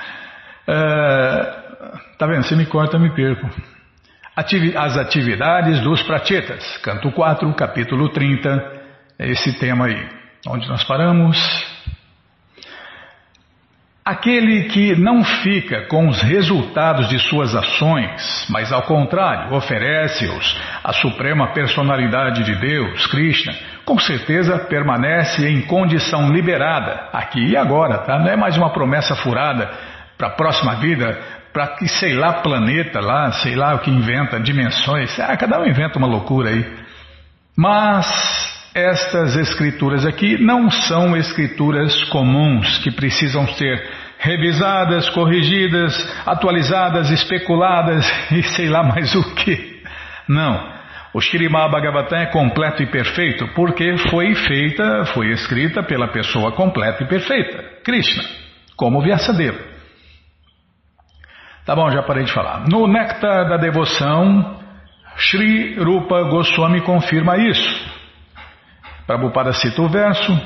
É, 0.66 1.56
tá 2.18 2.26
vendo? 2.28 2.44
Se 2.44 2.56
me 2.56 2.66
corta, 2.66 2.96
eu 2.96 3.02
me 3.02 3.14
perco. 3.14 3.75
As 4.36 4.98
atividades 4.98 5.80
dos 5.80 6.04
pratitas, 6.04 6.78
canto 6.80 7.10
4, 7.10 7.54
capítulo 7.54 8.10
30, 8.10 8.50
é 9.18 9.30
esse 9.30 9.58
tema 9.58 9.86
aí. 9.86 10.10
Onde 10.46 10.68
nós 10.68 10.84
paramos? 10.84 11.38
Aquele 14.04 14.66
que 14.66 14.94
não 14.98 15.24
fica 15.24 15.88
com 15.88 16.10
os 16.10 16.22
resultados 16.22 17.08
de 17.08 17.18
suas 17.18 17.56
ações, 17.56 18.46
mas 18.50 18.74
ao 18.74 18.84
contrário, 18.84 19.56
oferece-os 19.56 20.62
à 20.84 20.92
Suprema 20.92 21.54
Personalidade 21.54 22.44
de 22.44 22.56
Deus, 22.60 23.08
Krishna, 23.08 23.56
com 23.86 23.98
certeza 23.98 24.60
permanece 24.66 25.48
em 25.48 25.62
condição 25.62 26.30
liberada, 26.34 27.08
aqui 27.14 27.52
e 27.52 27.56
agora, 27.56 28.00
tá? 28.00 28.20
Não 28.20 28.28
é 28.28 28.36
mais 28.36 28.58
uma 28.58 28.70
promessa 28.70 29.16
furada 29.16 29.72
para 30.18 30.28
a 30.28 30.32
próxima 30.32 30.76
vida, 30.76 31.18
para 31.56 31.68
que, 31.68 31.88
sei 31.88 32.14
lá, 32.14 32.34
planeta 32.42 33.00
lá, 33.00 33.32
sei 33.32 33.56
lá 33.56 33.76
o 33.76 33.80
que 33.80 33.90
inventa, 33.90 34.38
dimensões, 34.42 35.18
ah, 35.22 35.38
cada 35.38 35.58
um 35.62 35.66
inventa 35.66 35.98
uma 35.98 36.06
loucura 36.06 36.50
aí. 36.50 36.66
Mas 37.56 38.06
estas 38.74 39.38
escrituras 39.38 40.06
aqui 40.06 40.38
não 40.38 40.70
são 40.70 41.16
escrituras 41.16 42.04
comuns 42.10 42.80
que 42.80 42.92
precisam 42.92 43.48
ser 43.48 43.90
revisadas, 44.20 45.10
corrigidas, 45.12 45.96
atualizadas, 46.26 47.10
especuladas 47.10 48.06
e 48.34 48.44
sei 48.44 48.68
lá 48.68 48.84
mais 48.84 49.16
o 49.16 49.24
que. 49.36 49.82
Não. 50.28 50.76
O 51.14 51.22
Shrimad 51.22 51.72
Bhagavatam 51.72 52.20
é 52.20 52.26
completo 52.26 52.84
e 52.84 52.88
perfeito 52.88 53.48
porque 53.56 53.96
foi 54.10 54.36
feita, 54.36 55.06
foi 55.14 55.32
escrita 55.32 55.82
pela 55.82 56.10
pessoa 56.10 56.52
completa 56.52 57.06
e 57.06 57.08
perfeita, 57.08 57.64
Krishna, 57.82 58.26
como 58.76 59.02
Vyasadeva. 59.02 59.75
Tá 61.66 61.76
bom, 61.76 61.90
já 61.90 62.04
parei 62.04 62.24
de 62.24 62.32
falar. 62.32 62.64
No 62.70 62.86
Néctar 62.88 63.50
da 63.50 63.58
Devoção, 63.58 64.60
Sri 65.18 65.74
Rupa 65.76 66.22
Goswami 66.30 66.82
confirma 66.82 67.38
isso. 67.38 67.96
Prabhupada 69.08 69.52
cita 69.52 69.82
o 69.82 69.90
verso 69.90 70.40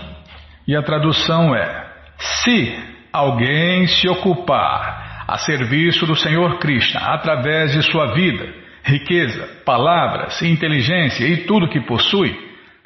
e 0.65 0.75
a 0.75 0.81
tradução 0.81 1.53
é: 1.53 1.87
Se 2.17 2.73
alguém 3.11 3.85
se 3.87 4.07
ocupar 4.07 5.25
a 5.27 5.37
serviço 5.37 6.05
do 6.05 6.15
Senhor 6.15 6.57
Krishna 6.57 7.01
através 7.01 7.73
de 7.73 7.83
sua 7.83 8.13
vida, 8.13 8.53
riqueza, 8.83 9.45
palavras, 9.65 10.41
inteligência 10.41 11.25
e 11.25 11.45
tudo 11.45 11.67
que 11.67 11.81
possui, 11.81 12.33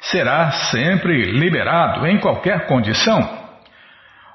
será 0.00 0.50
sempre 0.50 1.30
liberado 1.30 2.04
em 2.04 2.18
qualquer 2.18 2.66
condição. 2.66 3.43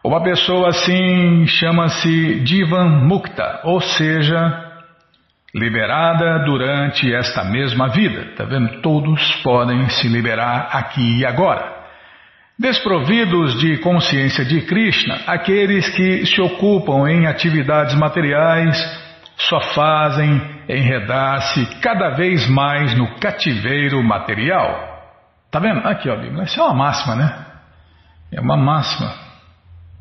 Uma 0.03 0.23
pessoa 0.23 0.69
assim 0.69 1.45
chama-se 1.45 2.39
Divan 2.39 2.87
Mukta, 3.05 3.61
ou 3.65 3.81
seja, 3.81 4.69
liberada 5.53 6.39
durante 6.45 7.13
esta 7.13 7.43
mesma 7.43 7.89
vida. 7.89 8.21
Está 8.21 8.45
vendo? 8.45 8.81
Todos 8.81 9.35
podem 9.43 9.89
se 9.89 10.07
liberar 10.07 10.69
aqui 10.71 11.19
e 11.19 11.25
agora. 11.25 11.79
Desprovidos 12.57 13.59
de 13.59 13.77
consciência 13.79 14.45
de 14.45 14.61
Krishna, 14.61 15.19
aqueles 15.27 15.89
que 15.89 16.25
se 16.25 16.41
ocupam 16.41 17.09
em 17.09 17.25
atividades 17.27 17.95
materiais 17.95 18.77
só 19.37 19.59
fazem 19.73 20.41
enredar-se 20.67 21.65
cada 21.81 22.11
vez 22.11 22.49
mais 22.49 22.97
no 22.97 23.15
cativeiro 23.15 24.01
material. 24.01 24.87
Tá 25.51 25.59
vendo? 25.59 25.85
Aqui, 25.85 26.09
ó, 26.09 26.15
isso 26.43 26.59
é 26.59 26.63
uma 26.63 26.73
máxima, 26.73 27.15
né? 27.15 27.45
É 28.31 28.39
uma 28.39 28.55
máxima. 28.55 29.28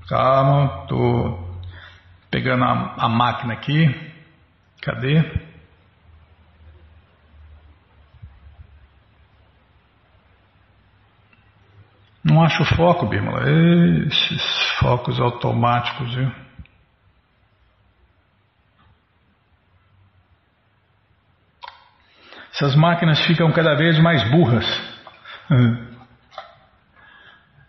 Calma, 0.08 0.84
estou 0.84 1.60
pegando 2.30 2.64
a, 2.64 2.94
a 2.96 3.08
máquina 3.10 3.52
aqui. 3.52 3.84
Cadê? 4.80 5.22
Não 12.24 12.42
acho 12.42 12.64
foco, 12.74 13.06
Bímola. 13.06 13.42
Esses 14.06 14.42
focos 14.78 15.20
automáticos, 15.20 16.14
viu? 16.14 16.32
Essas 22.50 22.74
máquinas 22.74 23.20
ficam 23.26 23.52
cada 23.52 23.74
vez 23.74 23.98
mais 23.98 24.28
burras. 24.30 24.66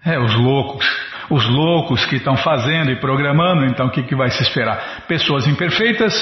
É, 0.05 0.17
os 0.17 0.33
loucos 0.35 0.98
os 1.29 1.47
loucos 1.47 2.05
que 2.05 2.15
estão 2.15 2.35
fazendo 2.35 2.91
e 2.91 2.95
programando, 2.95 3.65
então 3.65 3.87
o 3.87 3.91
que, 3.91 4.03
que 4.03 4.15
vai 4.15 4.29
se 4.29 4.41
esperar? 4.41 5.03
Pessoas 5.07 5.47
imperfeitas 5.47 6.13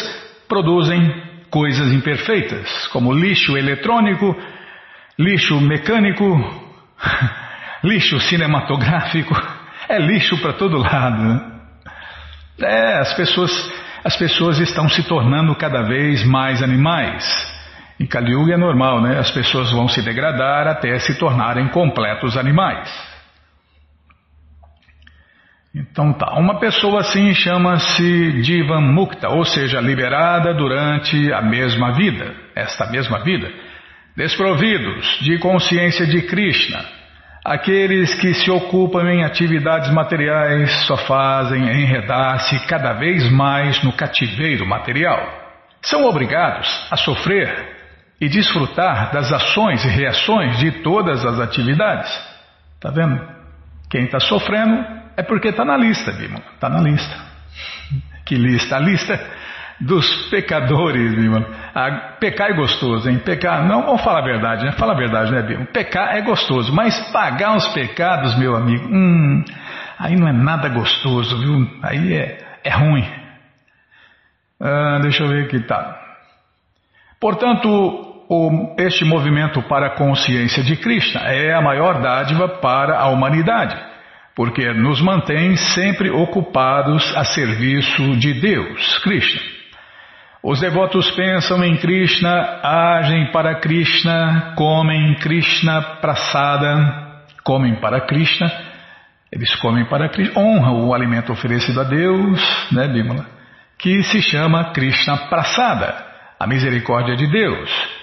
produzem 0.48 1.24
coisas 1.50 1.92
imperfeitas, 1.94 2.88
como 2.88 3.14
lixo 3.14 3.58
eletrônico, 3.58 4.36
lixo 5.18 5.60
mecânico, 5.62 6.26
lixo 7.84 8.20
cinematográfico, 8.20 9.34
é 9.88 9.98
lixo 9.98 10.38
para 10.40 10.54
todo 10.54 10.78
lado. 10.78 11.58
É, 12.60 13.00
as 13.00 13.14
pessoas, 13.14 13.52
as 14.04 14.18
pessoas 14.18 14.60
estão 14.60 14.90
se 14.90 15.04
tornando 15.04 15.56
cada 15.56 15.84
vez 15.84 16.26
mais 16.26 16.62
animais. 16.62 17.56
Em 18.00 18.06
Kali 18.06 18.32
Yuga 18.34 18.56
é 18.56 18.58
normal, 18.58 19.02
né? 19.02 19.18
As 19.18 19.32
pessoas 19.32 19.72
vão 19.72 19.88
se 19.88 20.02
degradar 20.02 20.68
até 20.68 21.00
se 21.00 21.16
tornarem 21.18 21.68
completos 21.70 22.38
animais. 22.38 23.07
Então 25.76 26.14
tá, 26.14 26.34
uma 26.40 26.60
pessoa 26.60 27.02
assim 27.02 27.34
chama-se 27.34 28.42
Divan 28.42 28.82
Mukta, 28.82 29.30
ou 29.30 29.46
seja, 29.46 29.80
liberada 29.80 30.54
durante 30.54 31.32
a 31.32 31.42
mesma 31.42 31.92
vida, 31.92 32.34
esta 32.56 32.90
mesma 32.90 33.20
vida, 33.20 33.52
desprovidos 34.16 35.20
de 35.22 35.38
consciência 35.38 36.06
de 36.08 36.22
Krishna. 36.24 36.84
Aqueles 37.46 38.14
que 38.16 38.34
se 38.34 38.52
ocupam 38.52 39.10
em 39.10 39.24
atividades 39.24 39.90
materiais 39.94 40.70
só 40.86 40.98
fazem 40.98 41.64
enredar-se 41.64 42.60
cada 42.68 42.94
vez 42.94 43.32
mais 43.32 43.82
no 43.84 43.94
cativeiro 43.94 44.66
material. 44.66 45.26
São 45.82 46.06
obrigados 46.06 46.68
a 46.92 46.98
sofrer 46.98 47.78
e 48.20 48.28
desfrutar 48.28 49.14
das 49.14 49.32
ações 49.32 49.86
e 49.86 49.88
reações 49.88 50.58
de 50.58 50.72
todas 50.82 51.24
as 51.24 51.40
atividades. 51.40 52.12
Tá 52.82 52.90
vendo? 52.90 53.22
Quem 53.90 54.06
está 54.06 54.20
sofrendo 54.20 54.97
é 55.18 55.24
porque 55.24 55.50
está 55.50 55.66
na 55.66 55.76
lista, 55.76 56.12
Bima. 56.12 56.40
Está 56.54 56.70
na 56.70 56.80
lista. 56.80 57.16
Que 58.24 58.36
lista? 58.36 58.78
A 58.78 58.80
lista 58.80 59.20
dos 59.80 60.30
pecadores, 60.30 61.16
Bima. 61.16 61.46
pecar 62.20 62.52
é 62.52 62.54
gostoso, 62.54 63.10
hein? 63.10 63.20
Pecar, 63.20 63.66
não, 63.66 63.84
vamos 63.84 64.04
falar 64.04 64.20
a 64.20 64.26
verdade, 64.26 64.64
né? 64.64 64.72
Fala 64.74 64.94
a 64.94 64.98
verdade, 64.98 65.32
né, 65.32 65.42
Bima? 65.42 65.66
Pecar 65.66 66.16
é 66.16 66.22
gostoso, 66.22 66.74
mas 66.74 67.12
pagar 67.12 67.56
os 67.58 67.68
pecados, 67.70 68.38
meu 68.38 68.56
amigo, 68.56 68.88
hum, 68.88 69.44
aí 69.98 70.16
não 70.16 70.28
é 70.28 70.32
nada 70.32 70.70
gostoso, 70.70 71.40
viu? 71.40 71.68
Aí 71.82 72.14
é, 72.14 72.38
é 72.64 72.70
ruim. 72.70 73.06
Ah, 74.60 75.00
deixa 75.02 75.24
eu 75.24 75.30
ver 75.30 75.46
aqui, 75.46 75.60
tá. 75.62 76.00
Portanto, 77.20 77.68
o, 78.30 78.76
este 78.78 79.06
movimento 79.06 79.62
para 79.64 79.88
a 79.88 79.96
consciência 79.96 80.64
de 80.64 80.76
Krishna 80.76 81.22
é 81.22 81.54
a 81.54 81.62
maior 81.62 82.02
dádiva 82.02 82.48
para 82.48 83.00
a 83.00 83.08
humanidade, 83.08 83.76
porque 84.38 84.72
nos 84.72 85.02
mantém 85.02 85.56
sempre 85.56 86.12
ocupados 86.12 87.12
a 87.18 87.26
serviço 87.26 88.16
de 88.18 88.36
Deus, 88.36 89.00
Krishna. 89.00 89.42
Os 90.44 90.60
devotos 90.60 91.10
pensam 91.10 91.64
em 91.64 91.76
Krishna, 91.76 92.60
agem 92.62 93.32
para 93.32 93.56
Krishna, 93.56 94.54
comem 94.56 95.16
Krishna 95.16 95.82
prasada, 96.00 97.24
comem 97.44 97.78
para 97.78 98.02
Krishna, 98.02 98.48
eles 99.32 99.56
comem 99.56 99.86
para 99.86 100.08
Krishna, 100.08 100.40
honram 100.40 100.88
o 100.88 100.94
alimento 100.94 101.32
oferecido 101.32 101.82
a 101.82 101.84
Deus, 101.84 102.40
né, 102.72 102.88
Bímola? 102.88 103.26
Que 103.80 104.04
se 104.04 104.22
chama 104.22 104.66
Krishna 104.66 105.18
prasada 105.30 105.96
a 106.40 106.46
misericórdia 106.46 107.16
de 107.16 107.26
Deus. 107.26 107.97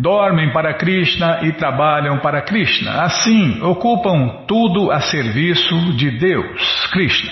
Dormem 0.00 0.50
para 0.50 0.72
Krishna 0.72 1.40
e 1.42 1.52
trabalham 1.52 2.20
para 2.20 2.40
Krishna. 2.40 3.02
Assim, 3.02 3.60
ocupam 3.62 4.46
tudo 4.46 4.90
a 4.90 4.98
serviço 4.98 5.74
de 5.94 6.10
Deus, 6.18 6.86
Krishna. 6.86 7.30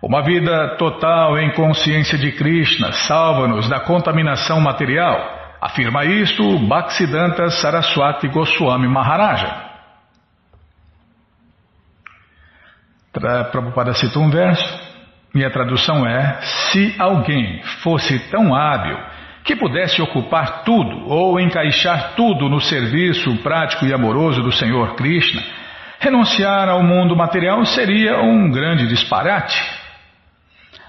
Uma 0.00 0.22
vida 0.22 0.76
total 0.78 1.38
em 1.38 1.52
consciência 1.52 2.16
de 2.16 2.32
Krishna 2.32 2.92
salva-nos 2.92 3.68
da 3.68 3.80
contaminação 3.80 4.58
material. 4.58 5.38
Afirma 5.60 6.06
isto 6.06 6.58
Bhaktisiddhanta 6.60 7.50
Saraswati 7.50 8.26
Goswami 8.28 8.88
Maharaja. 8.88 9.70
Prabhupada 13.12 13.92
cita 13.92 14.18
um 14.18 14.30
verso, 14.30 14.64
minha 15.34 15.50
tradução 15.50 16.06
é: 16.06 16.40
Se 16.40 16.96
alguém 16.98 17.62
fosse 17.82 18.18
tão 18.30 18.54
hábil 18.54 19.11
que 19.44 19.56
pudesse 19.56 20.00
ocupar 20.00 20.62
tudo 20.64 21.08
ou 21.08 21.40
encaixar 21.40 22.14
tudo 22.14 22.48
no 22.48 22.60
serviço 22.60 23.36
prático 23.38 23.84
e 23.84 23.92
amoroso 23.92 24.40
do 24.42 24.52
Senhor 24.52 24.94
Krishna, 24.94 25.42
renunciar 25.98 26.68
ao 26.68 26.82
mundo 26.82 27.16
material 27.16 27.64
seria 27.64 28.20
um 28.20 28.50
grande 28.50 28.86
disparate. 28.86 29.60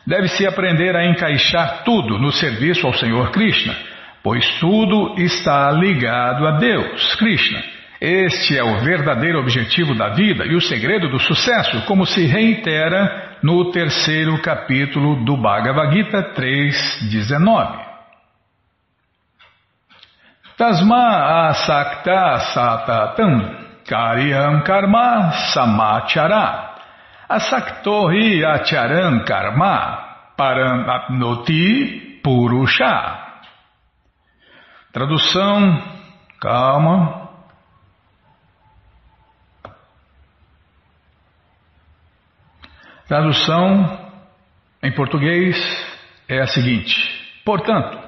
Deve-se 0.05 0.45
aprender 0.45 0.95
a 0.95 1.05
encaixar 1.05 1.83
tudo 1.83 2.19
no 2.19 2.31
serviço 2.31 2.85
ao 2.85 2.93
Senhor 2.93 3.31
Krishna, 3.31 3.75
pois 4.21 4.45
tudo 4.59 5.15
está 5.17 5.71
ligado 5.71 6.45
a 6.45 6.51
Deus, 6.57 7.15
Krishna. 7.15 7.63
Este 8.01 8.57
é 8.57 8.63
o 8.63 8.81
verdadeiro 8.81 9.39
objetivo 9.39 9.95
da 9.95 10.09
vida 10.09 10.45
e 10.45 10.55
o 10.55 10.61
segredo 10.61 11.07
do 11.07 11.19
sucesso, 11.19 11.85
como 11.85 12.05
se 12.05 12.25
reitera 12.25 13.37
no 13.41 13.71
terceiro 13.71 14.41
capítulo 14.41 15.23
do 15.23 15.37
Bhagavad 15.37 15.95
Gita 15.95 16.33
3.19. 16.35 17.82
Tasma 20.63 21.51
asakta 21.51 22.39
satatam 22.55 23.83
karyam 23.83 24.63
karma 24.63 25.33
samachara. 25.51 26.79
Asaktohi 27.29 28.45
acharam 28.45 29.25
karma 29.25 29.75
paranapnoti 30.37 32.21
purusha. 32.23 32.95
Tradução, 34.93 35.83
calma. 36.39 37.29
Tradução 43.09 43.99
em 44.81 44.93
português 44.93 45.57
é 46.29 46.39
a 46.39 46.47
seguinte: 46.47 46.95
portanto, 47.43 48.02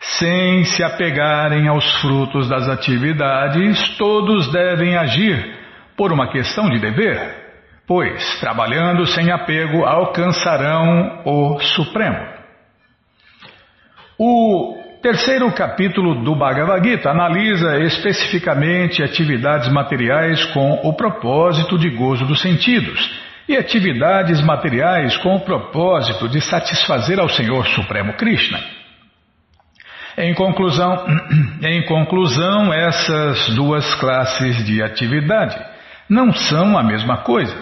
sem 0.00 0.64
se 0.64 0.82
apegarem 0.82 1.68
aos 1.68 2.00
frutos 2.00 2.48
das 2.48 2.68
atividades, 2.68 3.96
todos 3.98 4.50
devem 4.50 4.96
agir 4.96 5.58
por 5.94 6.10
uma 6.10 6.28
questão 6.28 6.70
de 6.70 6.78
dever, 6.78 7.36
pois, 7.86 8.40
trabalhando 8.40 9.06
sem 9.06 9.30
apego, 9.30 9.84
alcançarão 9.84 11.20
o 11.26 11.60
Supremo. 11.60 12.18
O 14.18 14.78
terceiro 15.02 15.50
capítulo 15.52 16.24
do 16.24 16.34
Bhagavad 16.34 16.82
Gita 16.86 17.10
analisa 17.10 17.78
especificamente 17.80 19.02
atividades 19.02 19.68
materiais 19.70 20.42
com 20.46 20.80
o 20.82 20.94
propósito 20.94 21.78
de 21.78 21.90
gozo 21.90 22.24
dos 22.24 22.40
sentidos 22.40 23.10
e 23.46 23.56
atividades 23.56 24.40
materiais 24.42 25.16
com 25.18 25.36
o 25.36 25.40
propósito 25.40 26.28
de 26.28 26.40
satisfazer 26.40 27.18
ao 27.18 27.28
Senhor 27.28 27.66
Supremo 27.66 28.14
Krishna. 28.14 28.79
Em 30.20 30.34
conclusão, 30.34 31.06
em 31.64 31.82
conclusão, 31.86 32.74
essas 32.74 33.54
duas 33.54 33.94
classes 33.94 34.62
de 34.66 34.82
atividade 34.82 35.58
não 36.10 36.30
são 36.30 36.76
a 36.76 36.82
mesma 36.82 37.18
coisa. 37.18 37.56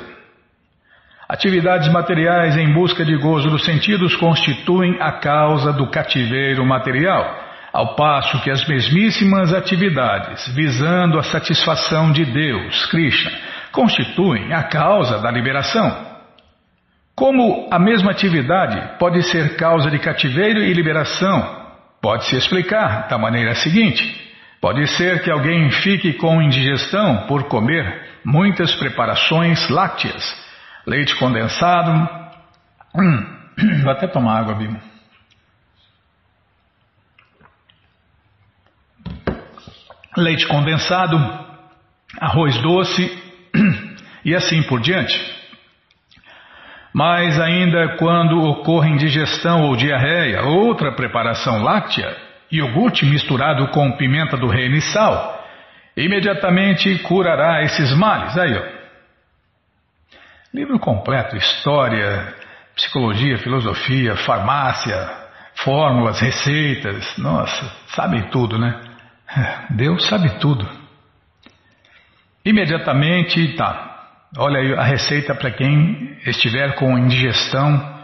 Atividades 1.28 1.88
materiais 1.92 2.56
em 2.56 2.72
busca 2.72 3.04
de 3.04 3.16
gozo 3.16 3.48
dos 3.48 3.64
sentidos 3.64 4.16
constituem 4.16 4.96
a 5.00 5.12
causa 5.12 5.72
do 5.72 5.86
cativeiro 5.88 6.66
material, 6.66 7.44
ao 7.72 7.94
passo 7.94 8.40
que 8.40 8.50
as 8.50 8.66
mesmíssimas 8.66 9.52
atividades 9.52 10.48
visando 10.52 11.16
a 11.16 11.22
satisfação 11.22 12.10
de 12.10 12.24
Deus, 12.24 12.86
Krishna, 12.86 13.30
constituem 13.70 14.52
a 14.52 14.64
causa 14.64 15.18
da 15.20 15.30
liberação. 15.30 16.08
Como 17.14 17.68
a 17.70 17.78
mesma 17.78 18.10
atividade 18.10 18.98
pode 18.98 19.22
ser 19.24 19.54
causa 19.54 19.88
de 19.90 19.98
cativeiro 20.00 20.58
e 20.58 20.72
liberação 20.72 21.57
Pode-se 22.00 22.36
explicar 22.36 23.08
da 23.08 23.18
maneira 23.18 23.54
seguinte: 23.56 24.02
pode 24.60 24.86
ser 24.96 25.22
que 25.22 25.30
alguém 25.30 25.70
fique 25.70 26.12
com 26.14 26.40
indigestão 26.40 27.26
por 27.26 27.44
comer 27.48 28.20
muitas 28.24 28.74
preparações 28.74 29.68
lácteas, 29.68 30.24
leite 30.86 31.16
condensado. 31.16 32.08
Hum, 32.94 33.82
vou 33.82 33.90
até 33.90 34.06
tomar 34.06 34.38
água, 34.38 34.54
Bima. 34.54 34.80
Leite 40.16 40.46
condensado, 40.46 41.16
arroz 42.20 42.60
doce 42.60 43.22
e 44.24 44.34
assim 44.34 44.62
por 44.64 44.80
diante. 44.80 45.37
Mas 46.98 47.38
ainda 47.40 47.94
quando 47.96 48.42
ocorre 48.42 48.90
indigestão 48.90 49.68
ou 49.68 49.76
diarreia, 49.76 50.42
outra 50.42 50.90
preparação 50.90 51.62
láctea, 51.62 52.16
iogurte 52.50 53.06
misturado 53.06 53.68
com 53.68 53.96
pimenta 53.96 54.36
do 54.36 54.48
reino 54.48 54.74
e 54.74 54.80
sal, 54.80 55.46
imediatamente 55.96 56.98
curará 57.04 57.62
esses 57.62 57.96
males. 57.96 58.36
Aí, 58.36 58.52
ó. 58.52 58.62
Livro 60.52 60.76
completo, 60.80 61.36
história, 61.36 62.34
psicologia, 62.74 63.38
filosofia, 63.38 64.16
farmácia, 64.16 65.08
fórmulas, 65.54 66.18
receitas. 66.18 67.16
Nossa, 67.16 67.64
sabe 67.94 68.22
tudo, 68.22 68.58
né? 68.58 68.76
Deus 69.70 70.04
sabe 70.08 70.30
tudo. 70.40 70.68
Imediatamente, 72.44 73.54
tá. 73.54 73.87
Olha 74.36 74.60
aí 74.60 74.74
a 74.74 74.82
receita 74.82 75.34
para 75.34 75.50
quem 75.50 76.18
estiver 76.26 76.74
com 76.74 76.98
indigestão 76.98 77.98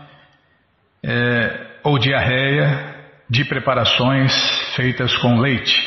é, 1.04 1.66
ou 1.82 1.98
diarreia 1.98 2.94
de 3.28 3.44
preparações 3.44 4.32
feitas 4.74 5.14
com 5.18 5.38
leite. 5.38 5.78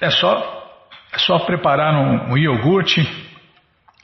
É 0.00 0.08
só, 0.08 0.78
é 1.12 1.18
só 1.18 1.40
preparar 1.40 1.94
um, 1.94 2.32
um 2.32 2.38
iogurte 2.38 3.02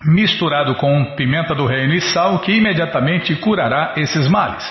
misturado 0.04 0.74
com 0.76 1.14
pimenta 1.14 1.54
do 1.54 1.66
reino 1.66 1.94
e 1.94 2.00
sal 2.00 2.40
que 2.40 2.52
imediatamente 2.52 3.36
curará 3.36 3.94
esses 3.96 4.28
males. 4.28 4.64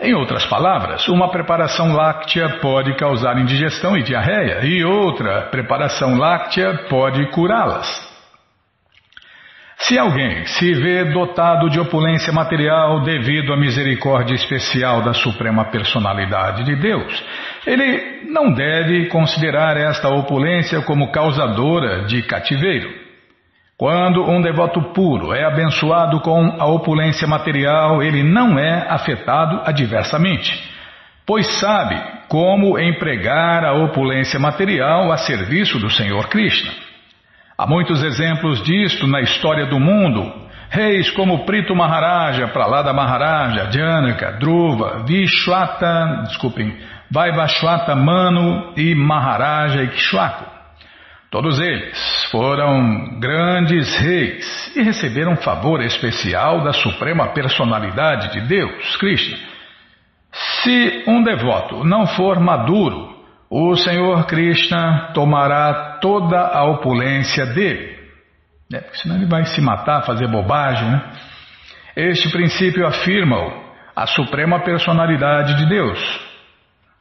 Em 0.00 0.14
outras 0.14 0.46
palavras, 0.46 1.08
uma 1.08 1.30
preparação 1.30 1.94
láctea 1.94 2.60
pode 2.60 2.94
causar 2.94 3.38
indigestão 3.38 3.96
e 3.96 4.02
diarreia, 4.02 4.64
e 4.64 4.84
outra 4.84 5.48
preparação 5.50 6.16
láctea 6.16 6.86
pode 6.88 7.26
curá-las. 7.30 8.15
Se 9.78 9.98
alguém 9.98 10.44
se 10.46 10.72
vê 10.72 11.04
dotado 11.04 11.68
de 11.68 11.78
opulência 11.78 12.32
material 12.32 13.02
devido 13.02 13.52
à 13.52 13.56
misericórdia 13.56 14.34
especial 14.34 15.02
da 15.02 15.12
Suprema 15.12 15.66
Personalidade 15.66 16.64
de 16.64 16.74
Deus, 16.76 17.24
ele 17.66 18.26
não 18.30 18.52
deve 18.52 19.06
considerar 19.06 19.76
esta 19.76 20.08
opulência 20.08 20.80
como 20.80 21.12
causadora 21.12 22.04
de 22.06 22.22
cativeiro. 22.22 22.90
Quando 23.76 24.24
um 24.24 24.40
devoto 24.40 24.80
puro 24.94 25.34
é 25.34 25.44
abençoado 25.44 26.20
com 26.20 26.56
a 26.58 26.64
opulência 26.64 27.28
material, 27.28 28.02
ele 28.02 28.22
não 28.22 28.58
é 28.58 28.86
afetado 28.88 29.60
adversamente, 29.66 30.58
pois 31.26 31.46
sabe 31.60 31.94
como 32.28 32.78
empregar 32.78 33.62
a 33.62 33.74
opulência 33.74 34.40
material 34.40 35.12
a 35.12 35.18
serviço 35.18 35.78
do 35.78 35.90
Senhor 35.90 36.26
Krishna. 36.28 36.72
Há 37.58 37.66
muitos 37.66 38.02
exemplos 38.02 38.62
disto 38.62 39.06
na 39.06 39.22
história 39.22 39.64
do 39.64 39.80
mundo. 39.80 40.30
Reis 40.68 41.10
como 41.12 41.46
Prito 41.46 41.74
Maharaja, 41.74 42.48
Pralada 42.48 42.92
Maharaja, 42.92 43.70
Janaka, 43.72 44.32
Dhruva, 44.32 45.04
Vishwata, 45.06 46.24
desculpem, 46.26 46.76
Vaivashwata 47.10 47.94
Manu 47.94 48.74
e 48.76 48.94
Maharaja 48.94 49.82
Ikshwaku. 49.84 50.44
Todos 51.30 51.58
eles 51.58 52.28
foram 52.30 53.18
grandes 53.18 53.96
reis 53.96 54.76
e 54.76 54.82
receberam 54.82 55.36
favor 55.36 55.80
especial 55.80 56.62
da 56.62 56.74
Suprema 56.74 57.28
Personalidade 57.28 58.32
de 58.32 58.40
Deus, 58.46 58.96
Krishna. 58.96 59.38
Se 60.62 61.04
um 61.06 61.22
devoto 61.22 61.82
não 61.84 62.06
for 62.06 62.38
maduro, 62.38 63.15
o 63.50 63.76
Senhor 63.76 64.26
Krishna 64.26 65.12
tomará 65.14 65.98
toda 66.00 66.38
a 66.38 66.64
opulência 66.64 67.46
dele. 67.46 67.96
É, 68.72 68.80
porque 68.80 68.98
senão 68.98 69.16
ele 69.16 69.26
vai 69.26 69.44
se 69.44 69.60
matar, 69.60 70.02
fazer 70.02 70.26
bobagem, 70.28 70.90
né? 70.90 71.12
Este 71.94 72.30
princípio 72.30 72.86
afirma-o 72.86 73.66
a 73.94 74.06
Suprema 74.06 74.60
Personalidade 74.60 75.54
de 75.54 75.66
Deus. 75.66 76.20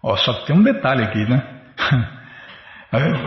Ó, 0.01 0.15
só 0.15 0.33
que 0.33 0.47
tem 0.47 0.55
um 0.55 0.63
detalhe 0.63 1.03
aqui, 1.03 1.25
né? 1.25 1.43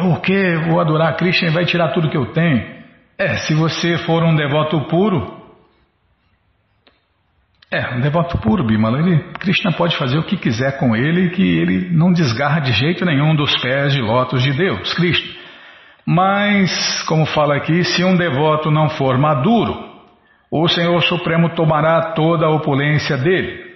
O 0.00 0.20
que? 0.20 0.56
Vou 0.66 0.80
adorar 0.80 1.14
Krishna 1.16 1.48
e 1.48 1.52
vai 1.52 1.66
tirar 1.66 1.88
tudo 1.88 2.08
que 2.08 2.16
eu 2.16 2.32
tenho. 2.32 2.78
É, 3.18 3.36
se 3.36 3.52
você 3.54 3.98
for 3.98 4.22
um 4.22 4.34
devoto 4.34 4.80
puro. 4.82 5.36
É, 7.70 7.94
um 7.94 8.00
devoto 8.00 8.38
puro, 8.38 8.64
Bimala. 8.64 8.98
Ele, 8.98 9.18
Krishna 9.34 9.72
pode 9.72 9.94
fazer 9.96 10.18
o 10.18 10.24
que 10.24 10.38
quiser 10.38 10.78
com 10.78 10.96
ele, 10.96 11.28
que 11.30 11.42
ele 11.42 11.90
não 11.90 12.12
desgarra 12.12 12.60
de 12.60 12.72
jeito 12.72 13.04
nenhum 13.04 13.36
dos 13.36 13.54
pés 13.60 13.92
de 13.92 14.00
lótus 14.00 14.42
de 14.42 14.52
Deus, 14.54 14.94
Krishna. 14.94 15.38
Mas, 16.06 17.02
como 17.02 17.26
fala 17.26 17.56
aqui, 17.56 17.84
se 17.84 18.02
um 18.02 18.16
devoto 18.16 18.70
não 18.70 18.88
for 18.88 19.18
maduro, 19.18 19.86
o 20.50 20.66
Senhor 20.66 21.02
Supremo 21.02 21.50
tomará 21.50 22.12
toda 22.12 22.46
a 22.46 22.50
opulência 22.50 23.18
dele. 23.18 23.68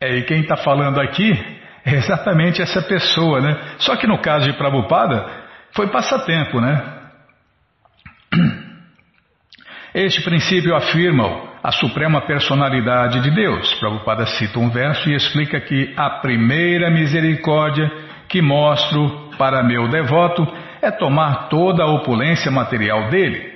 É, 0.00 0.18
e 0.18 0.22
quem 0.22 0.42
está 0.42 0.56
falando 0.56 1.00
aqui 1.00 1.32
é 1.84 1.94
exatamente 1.94 2.62
essa 2.62 2.80
pessoa, 2.82 3.40
né? 3.40 3.56
Só 3.78 3.96
que 3.96 4.06
no 4.06 4.18
caso 4.18 4.46
de 4.46 4.56
Prabhupada, 4.56 5.26
foi 5.72 5.88
passatempo, 5.88 6.60
né? 6.60 6.94
Este 9.92 10.22
princípio 10.22 10.76
afirma 10.76 11.45
a 11.66 11.72
suprema 11.72 12.20
personalidade 12.20 13.20
de 13.20 13.30
Deus. 13.32 13.74
Prabhupada 13.80 14.24
cita 14.24 14.60
um 14.60 14.70
verso 14.70 15.10
e 15.10 15.16
explica 15.16 15.60
que 15.60 15.92
a 15.96 16.20
primeira 16.20 16.88
misericórdia 16.92 17.90
que 18.28 18.40
mostro 18.40 19.30
para 19.36 19.64
meu 19.64 19.88
devoto 19.88 20.46
é 20.80 20.92
tomar 20.92 21.48
toda 21.48 21.82
a 21.82 21.92
opulência 21.92 22.52
material 22.52 23.10
dele. 23.10 23.52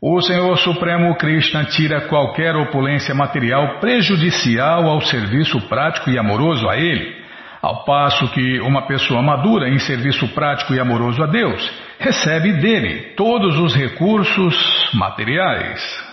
O 0.00 0.22
Senhor 0.22 0.56
Supremo 0.56 1.14
Krishna 1.16 1.64
tira 1.64 2.08
qualquer 2.08 2.56
opulência 2.56 3.14
material 3.14 3.78
prejudicial 3.78 4.88
ao 4.88 5.02
serviço 5.02 5.60
prático 5.68 6.08
e 6.08 6.18
amoroso 6.18 6.66
a 6.66 6.78
ele. 6.78 7.14
Ao 7.60 7.84
passo 7.84 8.26
que 8.28 8.58
uma 8.60 8.86
pessoa 8.86 9.20
madura 9.20 9.68
em 9.68 9.78
serviço 9.78 10.26
prático 10.28 10.72
e 10.72 10.80
amoroso 10.80 11.22
a 11.22 11.26
Deus 11.26 11.70
recebe 11.98 12.54
dele 12.54 13.12
todos 13.14 13.58
os 13.58 13.74
recursos 13.74 14.90
materiais. 14.94 16.03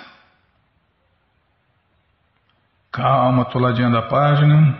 Calma, 2.92 3.44
estou 3.44 3.62
ladeando 3.62 3.98
a 3.98 4.02
página. 4.02 4.78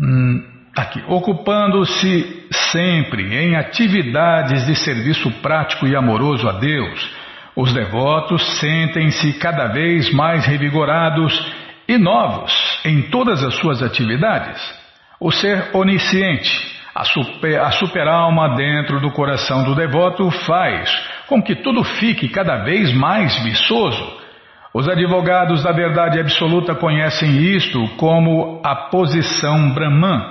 Hum, 0.00 0.42
aqui. 0.76 1.00
Ocupando-se 1.06 2.48
sempre 2.72 3.32
em 3.32 3.54
atividades 3.54 4.66
de 4.66 4.74
serviço 4.74 5.30
prático 5.40 5.86
e 5.86 5.94
amoroso 5.94 6.48
a 6.48 6.52
Deus, 6.52 7.10
os 7.54 7.72
devotos 7.72 8.42
sentem-se 8.58 9.34
cada 9.34 9.68
vez 9.68 10.12
mais 10.12 10.46
revigorados 10.46 11.32
e 11.86 11.96
novos 11.96 12.52
em 12.84 13.02
todas 13.02 13.44
as 13.44 13.54
suas 13.54 13.80
atividades. 13.80 14.60
O 15.20 15.30
ser 15.30 15.70
onisciente, 15.74 16.50
a, 16.92 17.04
super, 17.04 17.60
a 17.60 17.70
superalma 17.70 18.56
dentro 18.56 19.00
do 19.00 19.12
coração 19.12 19.62
do 19.62 19.76
devoto, 19.76 20.28
faz 20.30 20.90
com 21.28 21.40
que 21.40 21.54
tudo 21.54 21.84
fique 21.84 22.28
cada 22.28 22.64
vez 22.64 22.92
mais 22.92 23.36
viçoso. 23.44 24.17
Os 24.78 24.88
advogados 24.88 25.64
da 25.64 25.72
verdade 25.72 26.20
absoluta 26.20 26.72
conhecem 26.72 27.36
isto 27.56 27.84
como 27.96 28.62
a 28.64 28.76
posição 28.76 29.74
Brahman. 29.74 30.22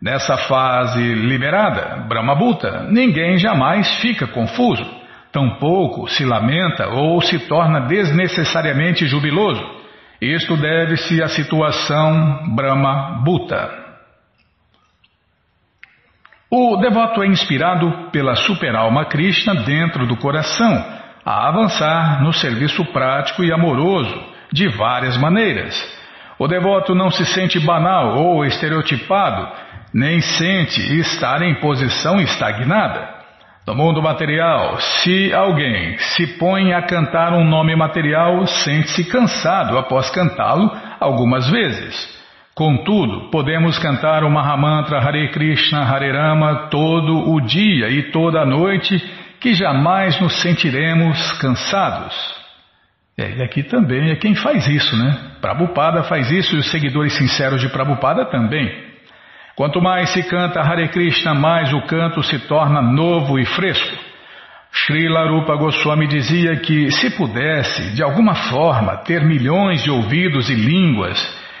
Nessa 0.00 0.36
fase 0.36 1.02
liberada, 1.02 2.04
Brahmabhuta, 2.08 2.84
ninguém 2.84 3.36
jamais 3.36 3.96
fica 3.96 4.28
confuso, 4.28 4.86
tampouco 5.32 6.06
se 6.06 6.24
lamenta 6.24 6.86
ou 6.86 7.20
se 7.20 7.48
torna 7.48 7.80
desnecessariamente 7.80 9.08
jubiloso. 9.08 9.60
Isto 10.22 10.56
deve-se 10.56 11.20
à 11.20 11.26
situação 11.26 12.54
Brahma-Bhuta. 12.54 13.70
O 16.48 16.76
devoto 16.76 17.24
é 17.24 17.26
inspirado 17.26 18.08
pela 18.12 18.36
superalma 18.36 19.06
Krishna 19.06 19.56
dentro 19.64 20.06
do 20.06 20.16
coração 20.16 20.97
a 21.28 21.46
avançar 21.46 22.22
no 22.22 22.32
serviço 22.32 22.82
prático 22.86 23.44
e 23.44 23.52
amoroso 23.52 24.18
de 24.50 24.66
várias 24.66 25.14
maneiras. 25.18 25.76
O 26.38 26.48
devoto 26.48 26.94
não 26.94 27.10
se 27.10 27.26
sente 27.26 27.60
banal 27.60 28.16
ou 28.16 28.46
estereotipado, 28.46 29.46
nem 29.92 30.22
sente 30.22 30.80
estar 30.98 31.42
em 31.42 31.56
posição 31.56 32.18
estagnada. 32.18 33.06
No 33.66 33.74
mundo 33.74 34.00
material, 34.00 34.78
se 34.80 35.30
alguém 35.34 35.98
se 35.98 36.38
põe 36.38 36.72
a 36.72 36.80
cantar 36.80 37.34
um 37.34 37.44
nome 37.44 37.76
material, 37.76 38.46
sente-se 38.46 39.04
cansado 39.04 39.76
após 39.76 40.08
cantá-lo 40.08 40.74
algumas 40.98 41.46
vezes. 41.50 42.18
Contudo, 42.54 43.30
podemos 43.30 43.78
cantar 43.78 44.24
o 44.24 44.30
Mahamantra 44.30 44.98
Hare 44.98 45.28
Krishna 45.28 45.82
Hare 45.82 46.10
Rama 46.10 46.68
todo 46.70 47.30
o 47.30 47.38
dia 47.40 47.90
e 47.90 48.10
toda 48.10 48.40
a 48.40 48.46
noite, 48.46 48.98
que 49.40 49.54
jamais 49.54 50.20
nos 50.20 50.40
sentiremos 50.42 51.32
cansados. 51.38 52.14
É, 53.16 53.38
e 53.38 53.42
aqui 53.42 53.62
também 53.62 54.10
é 54.10 54.16
quem 54.16 54.34
faz 54.34 54.66
isso, 54.68 54.96
né? 54.96 55.16
Prabhupada 55.40 56.04
faz 56.04 56.30
isso 56.30 56.54
e 56.54 56.58
os 56.58 56.70
seguidores 56.70 57.14
sinceros 57.14 57.60
de 57.60 57.68
Prabhupada 57.68 58.24
também. 58.26 58.86
Quanto 59.56 59.80
mais 59.80 60.10
se 60.10 60.22
canta 60.22 60.60
Hare 60.60 60.88
Krishna, 60.88 61.34
mais 61.34 61.72
o 61.72 61.82
canto 61.82 62.22
se 62.22 62.38
torna 62.46 62.80
novo 62.80 63.38
e 63.38 63.44
fresco. 63.44 63.96
Srila 64.70 65.28
Rupa 65.28 65.56
Goswami 65.56 66.06
dizia 66.06 66.56
que 66.56 66.90
se 66.92 67.10
pudesse, 67.10 67.94
de 67.94 68.02
alguma 68.02 68.34
forma, 68.34 68.98
ter 68.98 69.24
milhões 69.24 69.82
de 69.82 69.90
ouvidos 69.90 70.48
e 70.48 70.54
línguas, 70.54 71.18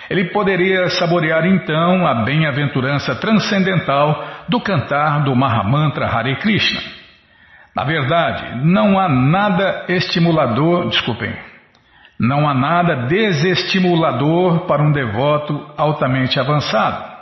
ele 0.08 0.26
poderia 0.26 0.88
saborear 0.90 1.44
então 1.44 2.06
a 2.06 2.22
bem-aventurança 2.22 3.16
transcendental 3.16 4.24
do 4.48 4.60
cantar 4.60 5.24
do 5.24 5.34
Mahamantra 5.34 6.06
Hare 6.06 6.36
Krishna. 6.36 6.97
Na 7.74 7.84
verdade, 7.84 8.64
não 8.64 8.98
há 8.98 9.08
nada 9.08 9.84
estimulador, 9.88 10.88
desculpem, 10.88 11.34
não 12.18 12.48
há 12.48 12.54
nada 12.54 13.06
desestimulador 13.06 14.66
para 14.66 14.82
um 14.82 14.90
devoto 14.90 15.70
altamente 15.76 16.40
avançado. 16.40 17.16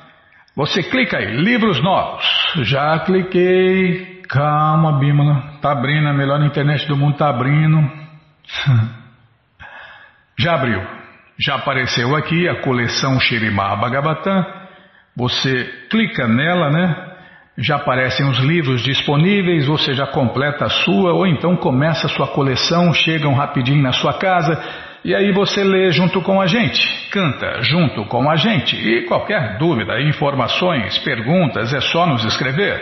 Você 0.56 0.82
clica 0.82 1.20
aí, 1.20 1.38
livros 1.38 1.82
novos. 1.84 2.26
Já 2.64 2.98
cliquei. 3.00 4.24
Calma, 4.28 5.00
Bímola. 5.00 5.60
Tá 5.62 5.72
abrindo, 5.72 6.10
a 6.10 6.14
melhor 6.14 6.42
internet 6.44 6.88
do 6.88 6.98
mundo 6.98 7.16
tá 7.16 7.30
abrindo. 7.30 7.92
Já 10.38 10.56
abriu. 10.56 10.82
Já 11.40 11.56
apareceu 11.56 12.16
aqui 12.16 12.50
a 12.50 12.62
coleção 12.62 13.20
Shirimá 13.20 13.76
Bhagavatam 13.76 14.59
você 15.20 15.70
clica 15.90 16.26
nela, 16.30 16.70
né? 16.70 16.96
Já 17.58 17.76
aparecem 17.76 18.26
os 18.26 18.40
livros 18.40 18.82
disponíveis, 18.82 19.68
você 19.68 19.94
já 19.94 20.08
completa 20.08 20.64
a 20.64 20.70
sua, 20.70 21.12
ou 21.12 21.28
então 21.28 21.58
começa 21.58 22.08
a 22.08 22.10
sua 22.10 22.28
coleção, 22.28 22.94
chegam 22.94 23.34
rapidinho 23.34 23.84
na 23.84 23.92
sua 23.92 24.14
casa, 24.14 24.58
e 25.04 25.14
aí 25.14 25.34
você 25.34 25.62
lê 25.62 25.92
junto 25.92 26.22
com 26.22 26.40
a 26.40 26.48
gente, 26.48 27.10
canta 27.12 27.62
junto 27.64 28.06
com 28.06 28.32
a 28.32 28.38
gente. 28.38 28.78
E 28.78 29.06
qualquer 29.08 29.58
dúvida, 29.58 30.00
informações, 30.00 30.98
perguntas, 31.00 31.74
é 31.74 31.82
só 31.82 32.08
nos 32.08 32.24
escrever. 32.24 32.82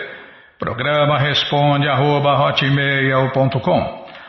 Programa 0.60 1.18
responde 1.18 1.88
arroba, 1.88 2.36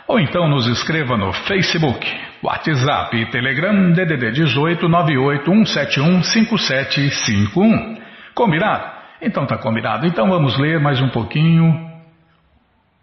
ou 0.09 0.19
então 0.19 0.49
nos 0.49 0.65
escreva 0.65 1.15
no 1.15 1.31
Facebook, 1.31 2.11
WhatsApp 2.41 3.15
e 3.15 3.27
Telegram 3.27 3.91
DDD 3.91 4.31
18 4.31 4.89
98 4.89 5.45
171 5.45 6.23
5751. 6.23 7.98
Combinado? 8.39 8.85
Então 9.21 9.45
tá 9.45 9.57
combinado. 9.57 10.07
Então 10.07 10.29
vamos 10.29 10.57
ler 10.57 10.79
mais 10.79 11.01
um 11.01 11.09
pouquinho 11.09 11.91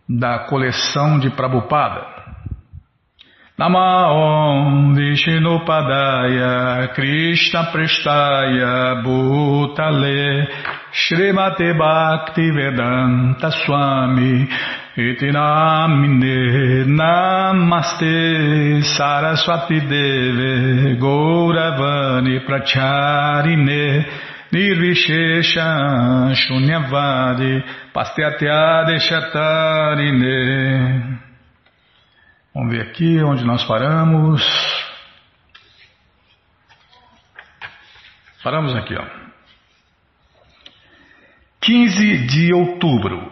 da 0.08 0.38
coleção 0.46 1.18
de 1.18 1.28
Prabhupada. 1.28 2.06
Namaon 3.58 4.94
Vishnupadaya 4.94 6.88
Krishna 6.94 7.64
Prestaya 7.64 9.02
Bhutale 9.02 10.48
Srimate 10.90 11.74
Bhakti 11.74 12.50
Vedanta 12.50 13.50
Swami 13.50 14.48
Itinamine 14.96 16.86
Namaste 16.86 18.82
Saraswati 18.96 19.80
Deve 19.82 20.96
Gauravani 20.96 22.40
Pracharine 22.40 24.06
Nirvishesha 24.52 26.34
Shunyavadi 26.34 27.64
Pasteatyade 27.92 29.00
Shatarine 29.00 30.36
Vamos 32.56 32.72
ver 32.72 32.80
aqui 32.88 33.22
onde 33.22 33.44
nós 33.44 33.62
paramos. 33.64 34.42
Paramos 38.42 38.74
aqui, 38.74 38.94
ó. 38.94 39.04
15 41.60 42.26
de 42.28 42.54
outubro. 42.54 43.30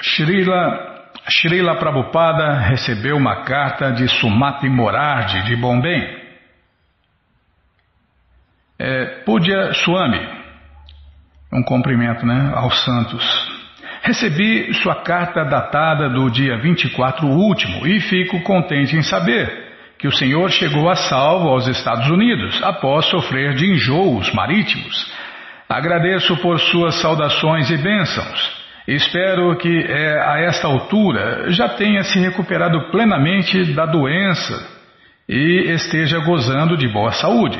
Srila, 0.00 1.08
Srila 1.28 1.76
Prabhupada 1.76 2.54
recebeu 2.62 3.16
uma 3.16 3.44
carta 3.44 3.92
de 3.92 4.08
Sumati 4.08 4.68
Morardi 4.68 5.44
de 5.44 5.54
Bombay. 5.54 6.24
É, 8.76 9.22
Pudya 9.24 9.72
Swami, 9.74 10.18
um 11.54 11.62
cumprimento 11.62 12.26
né, 12.26 12.52
aos 12.54 12.84
santos. 12.84 13.24
Recebi 14.02 14.74
sua 14.74 14.96
carta 14.96 15.44
datada 15.44 16.10
do 16.10 16.28
dia 16.28 16.58
24 16.58 17.26
último 17.26 17.86
e 17.86 18.00
fico 18.00 18.42
contente 18.42 18.96
em 18.96 19.02
saber 19.02 19.64
que 19.98 20.08
o 20.08 20.12
senhor 20.12 20.50
chegou 20.50 20.90
a 20.90 20.96
salvo 20.96 21.48
aos 21.48 21.66
Estados 21.68 22.10
Unidos 22.10 22.60
após 22.62 23.06
sofrer 23.06 23.54
de 23.54 23.66
enjoos 23.66 24.30
marítimos. 24.34 25.10
Agradeço 25.68 26.36
por 26.38 26.58
suas 26.60 26.96
saudações 26.96 27.70
e 27.70 27.78
bênçãos. 27.78 28.64
Espero 28.86 29.56
que 29.56 29.86
é, 29.88 30.20
a 30.20 30.40
esta 30.40 30.66
altura 30.66 31.50
já 31.50 31.70
tenha 31.70 32.02
se 32.02 32.18
recuperado 32.18 32.90
plenamente 32.90 33.72
da 33.72 33.86
doença 33.86 34.68
e 35.26 35.70
esteja 35.72 36.18
gozando 36.18 36.76
de 36.76 36.86
boa 36.88 37.12
saúde. 37.12 37.58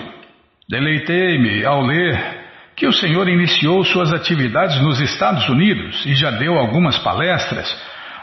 Deleitei-me 0.68 1.64
ao 1.64 1.80
ler 1.80 2.43
que 2.76 2.86
o 2.86 2.92
Senhor 2.92 3.28
iniciou 3.28 3.84
suas 3.84 4.12
atividades 4.12 4.80
nos 4.80 5.00
Estados 5.00 5.48
Unidos 5.48 6.04
e 6.06 6.14
já 6.14 6.30
deu 6.30 6.58
algumas 6.58 6.98
palestras. 6.98 7.66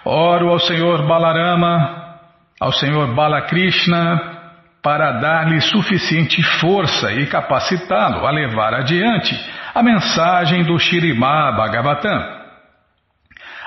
Oro 0.03 0.49
ao 0.49 0.59
Senhor 0.59 1.07
Balarama, 1.07 2.17
ao 2.59 2.71
Senhor 2.71 3.13
Balakrishna, 3.15 4.39
para 4.83 5.13
dar-lhe 5.13 5.61
suficiente 5.61 6.41
força 6.59 7.11
e 7.13 7.27
capacitá-lo 7.27 8.25
a 8.25 8.31
levar 8.31 8.73
adiante 8.73 9.39
a 9.73 9.81
mensagem 9.81 10.63
do 10.63 10.77
Shirimá 10.79 11.51
Bhagavatam. 11.51 12.41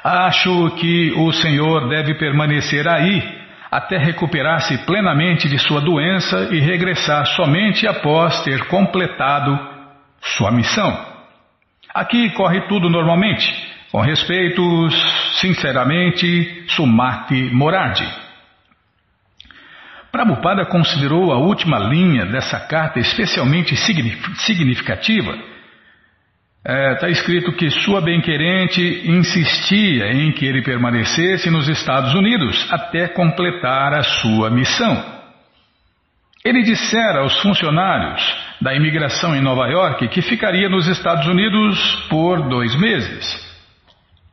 Acho 0.03 0.70
que 0.73 1.14
o 1.16 1.33
Senhor 1.33 1.88
deve 1.88 2.14
permanecer 2.18 2.87
aí 2.87 3.23
até 3.71 3.96
recuperar-se 3.96 4.79
plenamente 4.85 5.48
de 5.48 5.59
sua 5.59 5.81
doença 5.81 6.48
e 6.52 6.61
regressar 6.61 7.27
somente 7.27 7.88
após 7.88 8.44
ter 8.44 8.67
completado 8.67 9.73
sua 10.25 10.50
missão. 10.50 11.14
Aqui 11.94 12.31
corre 12.31 12.62
tudo 12.62 12.90
normalmente. 12.90 13.75
Com 13.90 14.00
respeitos, 14.00 14.92
sinceramente, 15.40 16.64
Sumati 16.68 17.50
Morardi. 17.52 18.04
Prabhupada 20.10 20.66
considerou 20.66 21.33
a 21.33 21.38
última 21.38 21.79
linha 21.79 22.27
dessa 22.27 22.58
carta 22.60 22.98
especialmente 22.98 23.77
significativa. 23.77 25.33
Está 26.66 26.72
é, 26.72 26.94
tá 26.94 27.08
escrito 27.10 27.52
que 27.52 27.68
sua 27.68 28.00
bem-querente 28.00 29.02
insistia 29.04 30.12
em 30.12 30.33
que 30.33 30.46
ele 30.46 30.62
permanecesse 30.62 31.50
nos 31.50 31.68
Estados 31.68 32.14
Unidos 32.14 32.66
até 32.72 33.06
completar 33.08 33.92
a 33.92 34.02
sua 34.02 34.50
missão. 34.50 35.04
Ele 36.44 36.62
dissera 36.62 37.20
aos 37.20 37.38
funcionários 37.42 38.22
da 38.65 38.75
imigração 38.75 39.37
em 39.37 39.42
Nova 39.42 39.69
York 39.69 40.08
que 40.08 40.23
ficaria 40.23 40.71
nos 40.71 40.87
Estados 40.87 41.27
Unidos 41.27 42.06
por 42.08 42.48
dois 42.48 42.75
meses. 42.81 43.44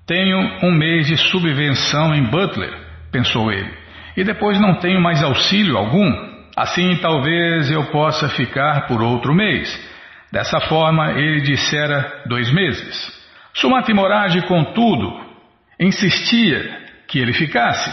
Tenho 0.07 0.39
um 0.63 0.71
mês 0.71 1.07
de 1.07 1.17
subvenção 1.17 2.15
em 2.15 2.23
Butler, 2.23 2.73
pensou 3.11 3.51
ele, 3.51 3.69
e 4.15 4.23
depois 4.23 4.57
não 4.57 4.75
tenho 4.75 5.01
mais 5.01 5.21
auxílio 5.21 5.77
algum. 5.77 6.31
Assim 6.55 6.95
talvez 7.01 7.69
eu 7.69 7.87
possa 7.91 8.29
ficar 8.29 8.87
por 8.87 9.03
outro 9.03 9.35
mês. 9.35 9.67
Dessa 10.31 10.61
forma, 10.61 11.11
ele 11.11 11.41
dissera 11.41 12.23
dois 12.25 12.49
meses. 12.53 13.11
Sumati 13.53 13.93
Morage, 13.93 14.41
contudo, 14.43 15.13
insistia 15.77 16.79
que 17.05 17.19
ele 17.19 17.33
ficasse. 17.33 17.91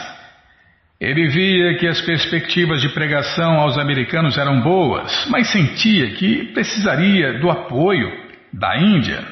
Ele 1.00 1.28
via 1.28 1.78
que 1.78 1.86
as 1.86 2.00
perspectivas 2.00 2.80
de 2.80 2.88
pregação 2.88 3.60
aos 3.60 3.78
americanos 3.78 4.36
eram 4.36 4.60
boas, 4.60 5.26
mas 5.30 5.48
sentia 5.52 6.10
que 6.16 6.46
precisaria 6.52 7.38
do 7.38 7.48
apoio 7.48 8.10
da 8.52 8.76
Índia. 8.76 9.24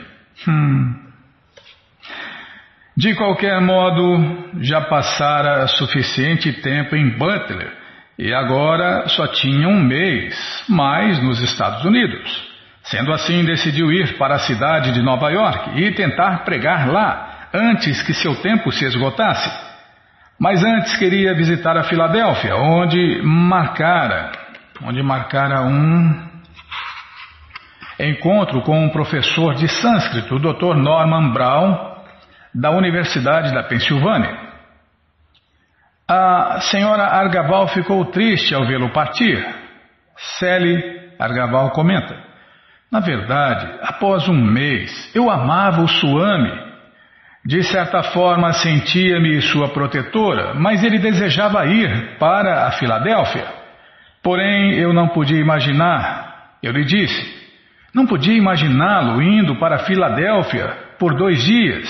Hum. 0.46 0.94
De 2.96 3.14
qualquer 3.14 3.60
modo, 3.60 4.62
já 4.62 4.80
passara 4.80 5.66
suficiente 5.66 6.52
tempo 6.52 6.94
em 6.94 7.10
Butler 7.18 7.70
e 8.18 8.32
agora 8.32 9.06
só 9.08 9.26
tinha 9.26 9.68
um 9.68 9.82
mês 9.82 10.64
mais 10.68 11.22
nos 11.22 11.40
Estados 11.42 11.84
Unidos. 11.84 12.46
Sendo 12.84 13.12
assim, 13.12 13.44
decidiu 13.44 13.90
ir 13.92 14.16
para 14.16 14.36
a 14.36 14.38
cidade 14.38 14.92
de 14.92 15.02
Nova 15.02 15.30
York 15.30 15.82
e 15.82 15.90
tentar 15.92 16.44
pregar 16.44 16.88
lá 16.88 17.48
antes 17.52 18.00
que 18.02 18.14
seu 18.14 18.36
tempo 18.36 18.70
se 18.70 18.84
esgotasse. 18.84 19.50
Mas 20.38 20.62
antes 20.62 20.96
queria 20.98 21.34
visitar 21.34 21.76
a 21.78 21.84
Filadélfia, 21.84 22.54
onde 22.56 23.22
marcara, 23.22 24.32
onde 24.82 25.02
marcara 25.02 25.62
um 25.62 26.26
encontro 27.98 28.60
com 28.60 28.84
um 28.84 28.90
professor 28.90 29.54
de 29.54 29.66
sânscrito, 29.66 30.34
o 30.34 30.38
Dr. 30.38 30.76
Norman 30.76 31.32
Brown, 31.32 31.96
da 32.54 32.70
Universidade 32.70 33.54
da 33.54 33.62
Pensilvânia. 33.62 34.46
A 36.06 36.60
senhora 36.60 37.04
Argaval 37.04 37.68
ficou 37.68 38.04
triste 38.04 38.54
ao 38.54 38.66
vê-lo 38.66 38.92
partir. 38.92 39.42
Sally 40.38 41.12
Argaval 41.18 41.70
comenta: 41.70 42.14
Na 42.92 43.00
verdade, 43.00 43.66
após 43.82 44.28
um 44.28 44.36
mês, 44.36 45.10
eu 45.14 45.30
amava 45.30 45.80
o 45.80 45.88
Suame 45.88 46.65
de 47.46 47.62
certa 47.62 48.02
forma 48.02 48.52
sentia-me 48.54 49.40
sua 49.40 49.68
protetora, 49.68 50.52
mas 50.54 50.82
ele 50.82 50.98
desejava 50.98 51.64
ir 51.64 52.16
para 52.18 52.66
a 52.66 52.72
Filadélfia. 52.72 53.44
Porém, 54.20 54.74
eu 54.74 54.92
não 54.92 55.06
podia 55.08 55.38
imaginar, 55.38 56.56
eu 56.60 56.72
lhe 56.72 56.84
disse, 56.84 57.36
não 57.94 58.04
podia 58.04 58.34
imaginá-lo 58.34 59.22
indo 59.22 59.54
para 59.60 59.78
Filadélfia 59.78 60.76
por 60.98 61.14
dois 61.14 61.40
dias. 61.44 61.88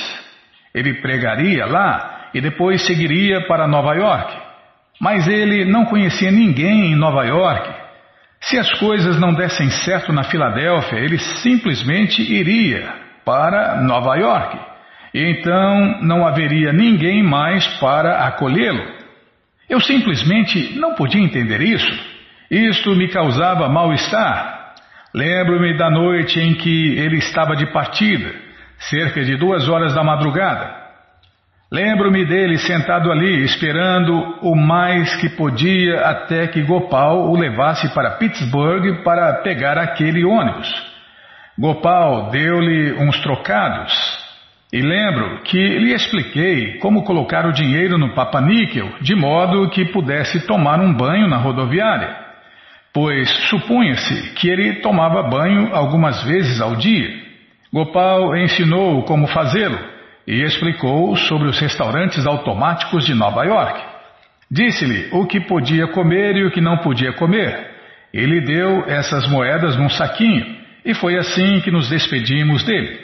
Ele 0.75 1.01
pregaria 1.01 1.65
lá 1.65 2.29
e 2.35 2.41
depois 2.41 2.85
seguiria 2.85 3.47
para 3.47 3.67
Nova 3.67 3.95
York. 3.95 4.37
Mas 5.01 5.27
ele 5.27 5.65
não 5.65 5.87
conhecia 5.87 6.31
ninguém 6.31 6.93
em 6.93 6.95
Nova 6.95 7.25
York. 7.25 7.75
Se 8.43 8.59
as 8.59 8.71
coisas 8.79 9.19
não 9.19 9.33
dessem 9.33 9.71
certo 9.71 10.13
na 10.13 10.25
Filadélfia, 10.25 10.99
ele 10.99 11.19
simplesmente 11.19 12.21
iria 12.21 12.93
para 13.25 13.81
Nova 13.81 14.17
York 14.17 14.76
e 15.17 15.31
então 15.31 16.03
não 16.03 16.27
haveria 16.27 16.75
ninguém 16.75 17.23
mais 17.23 17.67
para 17.79 18.27
acolhê-lo. 18.27 18.85
Eu 19.67 19.81
simplesmente 19.81 20.79
não 20.79 20.95
podia 20.95 21.23
entender 21.23 21.63
isso. 21.63 21.91
Isto 22.51 22.95
me 22.95 23.09
causava 23.09 23.67
mal-estar. 23.67 24.75
Lembro-me 25.15 25.75
da 25.79 25.91
noite 25.91 26.39
em 26.39 26.53
que 26.53 26.99
ele 26.99 27.17
estava 27.17 27.57
de 27.57 27.65
partida, 27.73 28.31
cerca 28.79 29.25
de 29.25 29.39
duas 29.39 29.67
horas 29.71 29.95
da 29.95 30.05
madrugada. 30.05 30.85
Lembro-me 31.73 32.27
dele 32.27 32.59
sentado 32.59 33.11
ali, 33.11 33.43
esperando 33.43 34.13
o 34.43 34.55
mais 34.55 35.17
que 35.17 35.31
podia 35.31 35.99
até 36.01 36.47
que 36.47 36.61
Gopal 36.61 37.31
o 37.31 37.39
levasse 37.39 37.89
para 37.95 38.19
Pittsburgh 38.19 39.03
para 39.03 39.33
pegar 39.37 39.79
aquele 39.79 40.27
ônibus. 40.27 40.69
Gopal 41.59 42.29
deu-lhe 42.31 42.93
uns 43.03 43.19
trocados 43.21 44.26
e 44.73 44.81
lembro 44.81 45.43
que 45.45 45.57
lhe 45.57 45.95
expliquei 45.95 46.79
como 46.79 47.05
colocar 47.05 47.47
o 47.47 47.53
dinheiro 47.53 47.97
no 47.97 48.15
papaníquel 48.15 48.91
de 49.01 49.15
modo 49.15 49.71
que 49.71 49.85
pudesse 49.87 50.45
tomar 50.47 50.81
um 50.81 50.93
banho 50.93 51.29
na 51.29 51.37
rodoviária, 51.37 52.17
pois 52.93 53.31
supunha-se 53.49 54.35
que 54.35 54.49
ele 54.49 54.81
tomava 54.81 55.23
banho 55.23 55.75
algumas 55.75 56.23
vezes 56.25 56.61
ao 56.61 56.75
dia. 56.75 57.27
Gopal 57.73 58.37
ensinou 58.37 59.03
como 59.05 59.29
fazê-lo 59.29 59.79
e 60.27 60.43
explicou 60.43 61.15
sobre 61.17 61.49
os 61.49 61.59
restaurantes 61.61 62.27
automáticos 62.27 63.07
de 63.07 63.15
Nova 63.15 63.45
York. 63.45 63.81
Disse-lhe 64.51 65.09
o 65.13 65.27
que 65.27 65.41
podia 65.41 65.87
comer 65.89 66.37
e 66.37 66.45
o 66.45 66.51
que 66.51 66.61
não 66.61 66.79
podia 66.79 67.13
comer. 67.13 67.71
Ele 68.13 68.41
deu 68.41 68.85
essas 68.89 69.29
moedas 69.29 69.77
num 69.77 69.89
saquinho 69.89 70.57
e 70.85 70.95
foi 70.95 71.17
assim 71.17 71.61
que 71.61 71.71
nos 71.71 71.89
despedimos 71.89 72.65
dele. 72.65 72.99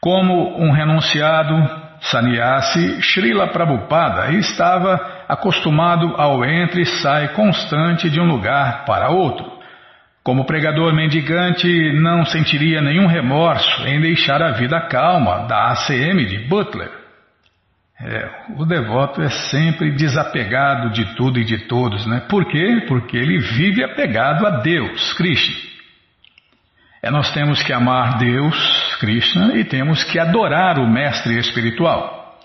Como 0.00 0.58
um 0.58 0.72
renunciado, 0.72 1.54
Sannyasi, 2.00 3.02
Srila 3.02 3.48
Prabhupada 3.48 4.32
estava 4.32 5.24
acostumado 5.28 6.14
ao 6.16 6.44
entre 6.44 6.82
e 6.82 6.86
sai 6.86 7.28
constante 7.34 8.08
de 8.08 8.18
um 8.18 8.26
lugar 8.26 8.84
para 8.86 9.10
outro. 9.10 9.60
Como 10.22 10.44
pregador 10.44 10.94
mendigante, 10.94 11.92
não 12.00 12.24
sentiria 12.24 12.80
nenhum 12.80 13.06
remorso 13.06 13.86
em 13.86 14.00
deixar 14.00 14.42
a 14.42 14.52
vida 14.52 14.80
calma 14.88 15.46
da 15.46 15.72
ACM 15.72 16.24
de 16.26 16.38
Butler. 16.48 16.90
É, 18.02 18.30
o 18.56 18.64
devoto 18.64 19.20
é 19.20 19.28
sempre 19.28 19.90
desapegado 19.92 20.90
de 20.90 21.04
tudo 21.16 21.38
e 21.38 21.44
de 21.44 21.66
todos, 21.66 22.06
né? 22.06 22.22
Por 22.30 22.46
quê? 22.46 22.84
Porque 22.88 23.16
ele 23.16 23.38
vive 23.38 23.84
apegado 23.84 24.46
a 24.46 24.50
Deus, 24.60 25.12
Krishna. 25.12 25.70
É, 27.02 27.10
nós 27.10 27.32
temos 27.32 27.62
que 27.62 27.72
amar 27.72 28.18
Deus, 28.18 28.96
Krishna, 29.00 29.56
e 29.56 29.64
temos 29.64 30.04
que 30.04 30.18
adorar 30.18 30.78
o 30.78 30.86
mestre 30.86 31.38
espiritual. 31.38 32.38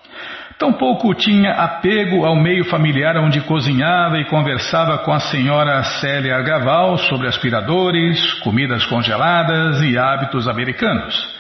Tampouco 0.58 1.14
tinha 1.14 1.51
apego 1.51 2.26
ao 2.26 2.38
meio 2.38 2.64
familiar 2.66 3.18
onde 3.18 3.41
cozinhava 3.41 4.18
e 4.18 4.26
conversava 4.26 4.99
com 4.99 5.12
a 5.12 5.20
senhora 5.20 5.84
Célia 5.84 6.38
Argaval 6.38 6.97
sobre 6.97 7.28
aspiradores, 7.28 8.36
comidas 8.36 8.86
congeladas 8.86 9.82
e 9.82 9.97
hábitos 9.97 10.47
americanos. 10.47 11.36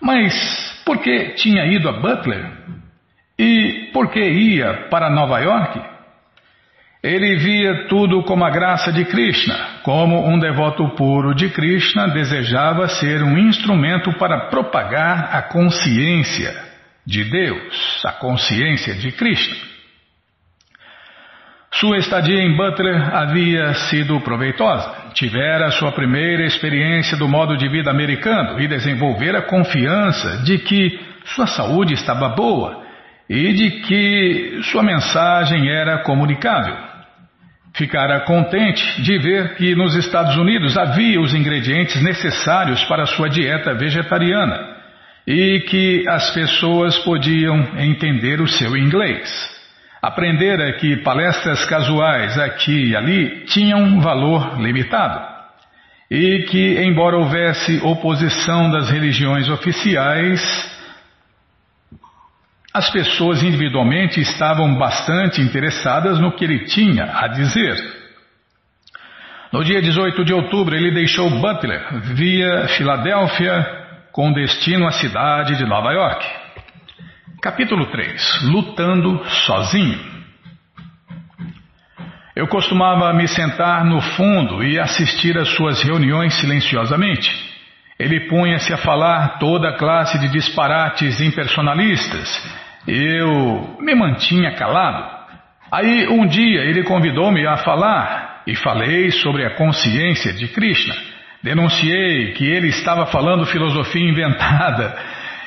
Mas 0.00 0.80
por 0.86 0.98
que 0.98 1.30
tinha 1.30 1.66
ido 1.66 1.88
a 1.88 1.92
Butler? 1.92 2.52
E 3.36 3.90
por 3.92 4.12
que 4.12 4.20
ia 4.20 4.86
para 4.88 5.10
Nova 5.10 5.40
York? 5.40 5.80
Ele 7.02 7.36
via 7.36 7.88
tudo 7.88 8.22
como 8.24 8.44
a 8.44 8.50
graça 8.50 8.92
de 8.92 9.06
Krishna, 9.06 9.56
como 9.82 10.28
um 10.28 10.38
devoto 10.38 10.86
puro 10.90 11.34
de 11.34 11.48
Krishna 11.48 12.08
desejava 12.08 12.88
ser 12.88 13.22
um 13.22 13.38
instrumento 13.38 14.12
para 14.18 14.48
propagar 14.50 15.34
a 15.34 15.40
consciência 15.40 16.54
de 17.06 17.24
Deus, 17.24 18.04
a 18.04 18.12
consciência 18.12 18.94
de 18.94 19.12
Krishna. 19.12 19.56
Sua 21.72 21.96
estadia 21.96 22.42
em 22.42 22.54
Butler 22.54 23.16
havia 23.16 23.72
sido 23.72 24.20
proveitosa. 24.20 25.12
Tivera 25.14 25.70
sua 25.70 25.92
primeira 25.92 26.44
experiência 26.44 27.16
do 27.16 27.26
modo 27.26 27.56
de 27.56 27.66
vida 27.68 27.90
americano 27.90 28.60
e 28.60 28.68
desenvolvera 28.68 29.40
confiança 29.40 30.42
de 30.44 30.58
que 30.58 31.00
sua 31.24 31.46
saúde 31.46 31.94
estava 31.94 32.28
boa 32.28 32.84
e 33.26 33.52
de 33.54 33.70
que 33.82 34.60
sua 34.64 34.82
mensagem 34.82 35.70
era 35.70 35.98
comunicável. 36.02 36.89
Ficara 37.74 38.20
contente 38.20 39.02
de 39.02 39.18
ver 39.18 39.54
que 39.54 39.74
nos 39.74 39.94
Estados 39.94 40.36
Unidos 40.36 40.76
havia 40.76 41.20
os 41.20 41.32
ingredientes 41.32 42.02
necessários 42.02 42.82
para 42.84 43.06
sua 43.06 43.28
dieta 43.28 43.74
vegetariana 43.74 44.76
e 45.26 45.60
que 45.60 46.04
as 46.08 46.30
pessoas 46.30 46.98
podiam 46.98 47.56
entender 47.78 48.40
o 48.40 48.48
seu 48.48 48.76
inglês. 48.76 49.30
Aprendera 50.02 50.72
que 50.78 50.96
palestras 50.98 51.64
casuais 51.66 52.38
aqui 52.38 52.90
e 52.90 52.96
ali 52.96 53.44
tinham 53.44 54.00
valor 54.00 54.60
limitado 54.60 55.30
e 56.10 56.42
que, 56.50 56.82
embora 56.82 57.16
houvesse 57.16 57.78
oposição 57.84 58.70
das 58.70 58.90
religiões 58.90 59.48
oficiais, 59.48 60.69
as 62.72 62.88
pessoas 62.90 63.42
individualmente 63.42 64.20
estavam 64.20 64.76
bastante 64.76 65.40
interessadas 65.40 66.18
no 66.18 66.32
que 66.32 66.44
ele 66.44 66.66
tinha 66.66 67.04
a 67.04 67.26
dizer. 67.26 67.76
No 69.52 69.64
dia 69.64 69.82
18 69.82 70.24
de 70.24 70.32
outubro, 70.32 70.76
ele 70.76 70.92
deixou 70.92 71.28
Butler 71.28 72.00
via 72.14 72.68
Filadélfia 72.68 73.66
com 74.12 74.32
destino 74.32 74.86
à 74.86 74.92
cidade 74.92 75.56
de 75.56 75.64
Nova 75.64 75.92
York. 75.92 76.24
Capítulo 77.42 77.86
3 77.86 78.42
Lutando 78.44 79.24
sozinho. 79.46 79.98
Eu 82.36 82.46
costumava 82.46 83.12
me 83.12 83.26
sentar 83.26 83.84
no 83.84 84.00
fundo 84.00 84.62
e 84.62 84.78
assistir 84.78 85.36
às 85.36 85.48
suas 85.48 85.82
reuniões 85.82 86.32
silenciosamente. 86.34 87.30
Ele 87.98 88.28
punha-se 88.28 88.72
a 88.72 88.78
falar 88.78 89.38
toda 89.38 89.76
classe 89.76 90.18
de 90.18 90.28
disparates 90.28 91.20
impersonalistas. 91.20 92.59
Eu 92.86 93.76
me 93.80 93.94
mantinha 93.94 94.54
calado. 94.54 95.20
Aí 95.70 96.08
um 96.08 96.26
dia 96.26 96.62
ele 96.62 96.82
convidou-me 96.82 97.46
a 97.46 97.58
falar 97.58 98.42
e 98.46 98.56
falei 98.56 99.10
sobre 99.10 99.44
a 99.44 99.54
consciência 99.54 100.32
de 100.32 100.48
Krishna. 100.48 100.94
Denunciei 101.42 102.32
que 102.32 102.44
ele 102.44 102.68
estava 102.68 103.06
falando 103.06 103.46
filosofia 103.46 104.08
inventada 104.08 104.96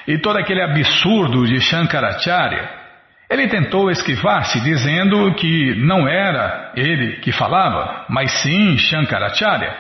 e 0.08 0.18
todo 0.18 0.38
aquele 0.38 0.62
absurdo 0.62 1.46
de 1.46 1.60
Shankaracharya. 1.60 2.84
Ele 3.30 3.48
tentou 3.48 3.90
esquivar-se, 3.90 4.62
dizendo 4.62 5.34
que 5.36 5.76
não 5.76 6.08
era 6.08 6.72
ele 6.76 7.18
que 7.18 7.32
falava, 7.32 8.06
mas 8.10 8.32
sim 8.42 8.78
Shankaracharya. 8.78 9.76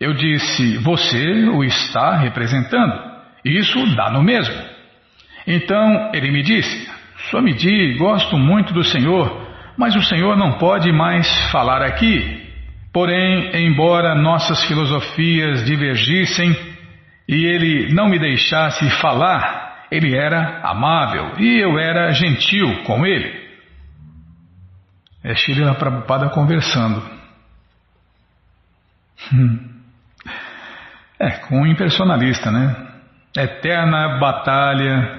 Eu 0.00 0.14
disse: 0.14 0.78
Você 0.78 1.48
o 1.48 1.62
está 1.64 2.16
representando. 2.16 3.08
Isso 3.44 3.94
dá 3.94 4.10
no 4.10 4.22
mesmo. 4.22 4.54
Então 5.48 6.10
ele 6.12 6.30
me 6.30 6.42
disse: 6.42 6.86
Swamiji, 7.30 7.94
gosto 7.94 8.36
muito 8.36 8.74
do 8.74 8.84
Senhor, 8.84 9.48
mas 9.78 9.96
o 9.96 10.02
Senhor 10.02 10.36
não 10.36 10.58
pode 10.58 10.92
mais 10.92 11.26
falar 11.50 11.82
aqui. 11.82 12.46
Porém, 12.92 13.50
embora 13.66 14.14
nossas 14.14 14.62
filosofias 14.64 15.64
divergissem 15.64 16.54
e 17.26 17.46
ele 17.46 17.94
não 17.94 18.08
me 18.08 18.18
deixasse 18.18 18.90
falar, 19.00 19.86
ele 19.90 20.14
era 20.14 20.60
amável 20.62 21.38
e 21.38 21.58
eu 21.58 21.78
era 21.78 22.12
gentil 22.12 22.82
com 22.84 23.06
ele. 23.06 23.48
É 25.24 25.34
Shirila 25.34 25.74
Prabhupada 25.74 26.28
conversando. 26.28 27.02
Hum. 29.32 29.58
É, 31.18 31.30
com 31.30 31.62
um 31.62 31.66
impersonalista, 31.66 32.50
né? 32.50 32.76
Eterna 33.36 34.18
batalha 34.18 35.17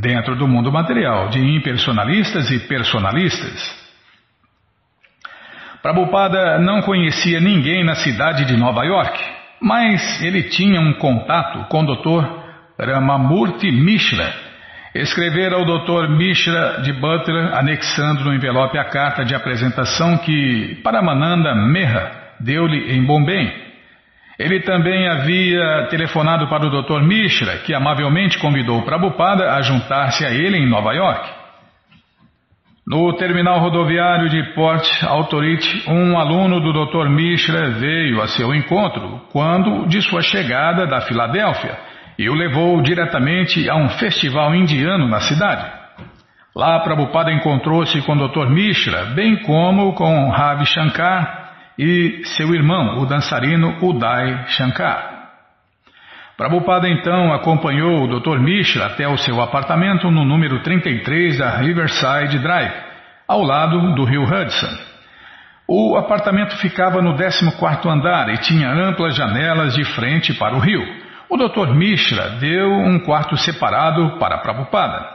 dentro 0.00 0.34
do 0.34 0.48
mundo 0.48 0.72
material 0.72 1.28
de 1.28 1.38
impersonalistas 1.38 2.50
e 2.50 2.60
personalistas. 2.60 3.84
Prabhupada 5.82 6.58
não 6.58 6.80
conhecia 6.80 7.38
ninguém 7.40 7.84
na 7.84 7.94
cidade 7.94 8.46
de 8.46 8.56
Nova 8.56 8.82
York, 8.84 9.22
mas 9.60 10.22
ele 10.22 10.44
tinha 10.44 10.80
um 10.80 10.94
contato 10.94 11.68
com 11.68 11.82
o 11.82 11.94
Dr. 11.94 12.26
Ramamurti 12.80 13.70
Mishra, 13.70 14.32
escrevera 14.94 15.56
ao 15.56 15.64
Dr. 15.64 16.08
Mishra 16.08 16.80
de 16.82 16.92
Butler, 16.94 17.54
anexando 17.54 18.24
no 18.24 18.32
envelope 18.32 18.78
a 18.78 18.84
carta 18.84 19.24
de 19.24 19.34
apresentação 19.34 20.16
que 20.18 20.80
Paramananda 20.82 21.54
Meha 21.54 22.10
deu-lhe 22.40 22.94
em 22.94 23.04
Bombay. 23.04 23.63
Ele 24.38 24.60
também 24.60 25.08
havia 25.08 25.86
telefonado 25.90 26.48
para 26.48 26.66
o 26.66 26.82
Dr. 26.82 27.02
Mishra, 27.02 27.58
que 27.58 27.72
amavelmente 27.72 28.38
convidou 28.38 28.82
Prabhupada 28.82 29.52
a 29.52 29.62
juntar-se 29.62 30.26
a 30.26 30.30
ele 30.30 30.56
em 30.56 30.68
Nova 30.68 30.92
York. 30.92 31.30
No 32.86 33.14
terminal 33.14 33.60
rodoviário 33.60 34.28
de 34.28 34.42
Port 34.54 34.84
Authority, 35.04 35.84
um 35.88 36.18
aluno 36.18 36.60
do 36.60 36.72
Dr. 36.72 37.08
Mishra 37.08 37.70
veio 37.70 38.20
a 38.20 38.26
seu 38.26 38.54
encontro 38.54 39.22
quando 39.32 39.86
de 39.86 40.02
sua 40.02 40.20
chegada 40.20 40.86
da 40.86 41.00
Filadélfia 41.00 41.78
e 42.18 42.28
o 42.28 42.34
levou 42.34 42.82
diretamente 42.82 43.70
a 43.70 43.76
um 43.76 43.88
festival 43.88 44.54
indiano 44.54 45.08
na 45.08 45.20
cidade. 45.20 45.64
Lá 46.54 46.80
Prabhupada 46.80 47.32
encontrou-se 47.32 48.00
com 48.02 48.12
o 48.12 48.28
Dr. 48.28 48.50
Mishra, 48.50 49.06
bem 49.14 49.36
como 49.42 49.94
com 49.94 50.28
Ravi 50.28 50.66
Shankar 50.66 51.43
e 51.78 52.22
seu 52.36 52.54
irmão, 52.54 53.00
o 53.00 53.06
dançarino 53.06 53.76
Uday 53.82 54.44
Shankar. 54.48 55.14
Prabhupada 56.36 56.88
então 56.88 57.32
acompanhou 57.32 58.02
o 58.02 58.18
Dr. 58.18 58.40
Mishra 58.40 58.86
até 58.86 59.06
o 59.06 59.16
seu 59.16 59.40
apartamento 59.40 60.10
no 60.10 60.24
número 60.24 60.60
33 60.62 61.38
da 61.38 61.50
Riverside 61.50 62.38
Drive, 62.40 62.74
ao 63.28 63.42
lado 63.42 63.94
do 63.94 64.04
rio 64.04 64.24
Hudson. 64.24 64.94
O 65.66 65.96
apartamento 65.96 66.56
ficava 66.58 67.00
no 67.00 67.16
14º 67.16 67.86
andar 67.86 68.28
e 68.28 68.38
tinha 68.38 68.68
amplas 68.68 69.14
janelas 69.14 69.74
de 69.74 69.84
frente 69.84 70.34
para 70.34 70.54
o 70.54 70.58
rio. 70.58 70.82
O 71.30 71.36
Dr. 71.36 71.72
Mishra 71.74 72.30
deu 72.40 72.68
um 72.68 72.98
quarto 72.98 73.36
separado 73.36 74.18
para 74.18 74.38
Prabhupada. 74.38 75.08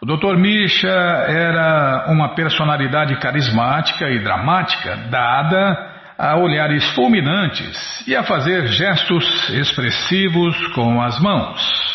O 0.00 0.06
Dr. 0.06 0.36
Mishra 0.36 1.26
era 1.28 2.06
uma 2.08 2.34
personalidade 2.34 3.16
carismática 3.16 4.08
e 4.08 4.20
dramática, 4.20 4.96
dada 5.10 5.89
a 6.20 6.36
olhares 6.36 6.84
fulminantes 6.90 8.06
e 8.06 8.14
a 8.14 8.22
fazer 8.22 8.66
gestos 8.68 9.48
expressivos 9.48 10.54
com 10.74 11.00
as 11.00 11.18
mãos. 11.18 11.90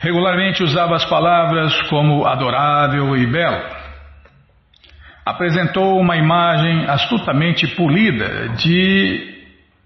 Regularmente 0.00 0.64
usava 0.64 0.96
as 0.96 1.04
palavras 1.04 1.80
como 1.82 2.26
adorável 2.26 3.16
e 3.16 3.26
belo 3.26 3.80
apresentou 5.30 5.98
uma 5.98 6.16
imagem 6.16 6.86
astutamente 6.86 7.66
polida 7.76 8.48
de 8.56 9.38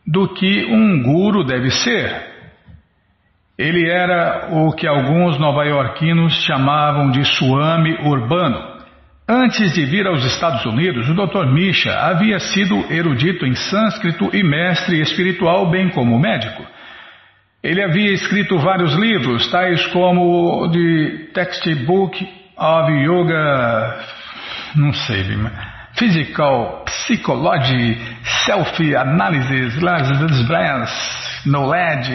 do 0.06 0.28
que 0.34 0.64
um 0.66 1.02
guru 1.02 1.44
deve 1.44 1.70
ser. 1.70 2.32
Ele 3.58 3.88
era 3.88 4.48
o 4.50 4.72
que 4.72 4.86
alguns 4.86 5.38
nova-iorquinos 5.38 6.34
chamavam 6.44 7.10
de 7.10 7.24
suame 7.24 7.94
urbano. 8.06 8.73
Antes 9.26 9.72
de 9.72 9.86
vir 9.86 10.06
aos 10.06 10.22
Estados 10.22 10.66
Unidos, 10.66 11.08
o 11.08 11.14
Dr. 11.14 11.46
Misha 11.46 11.98
havia 11.98 12.38
sido 12.38 12.92
erudito 12.92 13.46
em 13.46 13.54
sânscrito 13.54 14.28
e 14.36 14.42
mestre 14.42 15.00
espiritual, 15.00 15.70
bem 15.70 15.88
como 15.88 16.18
médico. 16.18 16.62
Ele 17.62 17.82
havia 17.82 18.12
escrito 18.12 18.58
vários 18.58 18.94
livros, 18.94 19.50
tais 19.50 19.86
como 19.86 20.70
The 20.70 21.32
Textbook 21.32 22.22
of 22.58 22.92
Yoga 22.92 24.04
não 24.76 24.92
sei, 24.92 25.24
Physical 25.96 26.84
Psychology 26.84 27.96
Self-Analysis 28.44 29.78
Knowledge. 31.46 32.12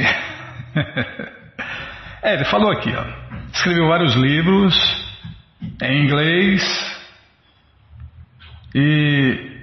é, 2.22 2.34
ele 2.34 2.46
falou 2.46 2.72
aqui, 2.72 2.94
ó. 2.94 3.04
Escreveu 3.54 3.88
vários 3.88 4.14
livros 4.16 4.76
em 5.82 6.04
inglês 6.04 6.99
e 8.74 9.60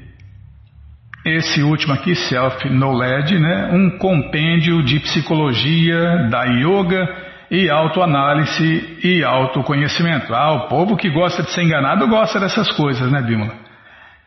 esse 1.24 1.62
último 1.62 1.92
aqui, 1.92 2.14
Self 2.14 2.68
Knowledge, 2.68 3.38
né? 3.38 3.70
Um 3.72 3.98
compêndio 3.98 4.82
de 4.84 5.00
psicologia 5.00 6.28
da 6.30 6.44
yoga 6.44 7.04
e 7.50 7.68
autoanálise 7.68 8.98
e 9.02 9.24
autoconhecimento. 9.24 10.32
Ah, 10.34 10.52
o 10.52 10.68
povo 10.68 10.96
que 10.96 11.10
gosta 11.10 11.42
de 11.42 11.50
ser 11.50 11.62
enganado 11.62 12.06
gosta 12.06 12.38
dessas 12.38 12.70
coisas, 12.72 13.10
né, 13.10 13.20
Bímola? 13.22 13.54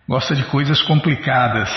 Gosta 0.08 0.36
de 0.36 0.44
coisas 0.46 0.82
complicadas. 0.82 1.70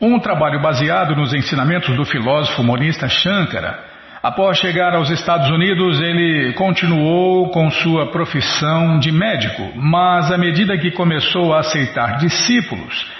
Um 0.00 0.18
trabalho 0.18 0.60
baseado 0.62 1.16
nos 1.16 1.34
ensinamentos 1.34 1.94
do 1.96 2.04
filósofo 2.04 2.62
monista 2.62 3.08
Shankara. 3.08 3.89
Após 4.22 4.58
chegar 4.58 4.94
aos 4.94 5.08
Estados 5.08 5.48
Unidos, 5.50 5.98
ele 5.98 6.52
continuou 6.52 7.48
com 7.50 7.70
sua 7.70 8.10
profissão 8.10 8.98
de 8.98 9.10
médico, 9.10 9.72
mas 9.76 10.30
à 10.30 10.36
medida 10.36 10.76
que 10.76 10.90
começou 10.90 11.54
a 11.54 11.60
aceitar 11.60 12.18
discípulos, 12.18 13.10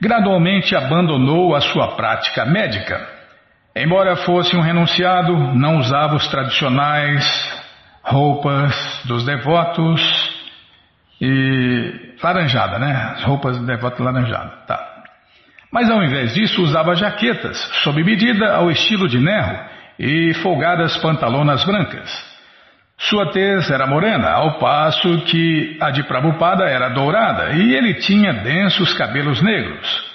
gradualmente 0.00 0.76
abandonou 0.76 1.56
a 1.56 1.60
sua 1.60 1.96
prática 1.96 2.46
médica. 2.46 3.04
Embora 3.74 4.14
fosse 4.14 4.54
um 4.54 4.60
renunciado, 4.60 5.36
não 5.56 5.78
usava 5.78 6.14
os 6.14 6.28
tradicionais 6.28 7.24
roupas 8.04 9.02
dos 9.06 9.24
devotos 9.24 10.00
e 11.20 12.14
laranjada, 12.22 12.78
né? 12.78 13.14
As 13.16 13.24
roupas 13.24 13.58
do 13.58 13.66
devoto 13.66 14.04
laranjada, 14.04 14.52
tá. 14.68 14.78
Mas 15.72 15.90
ao 15.90 16.00
invés 16.00 16.32
disso 16.32 16.62
usava 16.62 16.94
jaquetas, 16.94 17.58
sob 17.82 18.04
medida 18.04 18.54
ao 18.54 18.70
estilo 18.70 19.08
de 19.08 19.18
Nerro, 19.18 19.73
e 19.98 20.34
folgadas 20.34 20.96
pantalonas 20.98 21.64
brancas. 21.64 22.34
Sua 22.98 23.32
tez 23.32 23.70
era 23.70 23.86
morena, 23.86 24.30
ao 24.30 24.58
passo 24.58 25.22
que 25.22 25.76
a 25.80 25.90
de 25.90 26.04
Prabhupada 26.04 26.64
era 26.64 26.88
dourada, 26.88 27.52
e 27.52 27.74
ele 27.74 27.94
tinha 27.94 28.32
densos 28.32 28.94
cabelos 28.94 29.42
negros. 29.42 30.14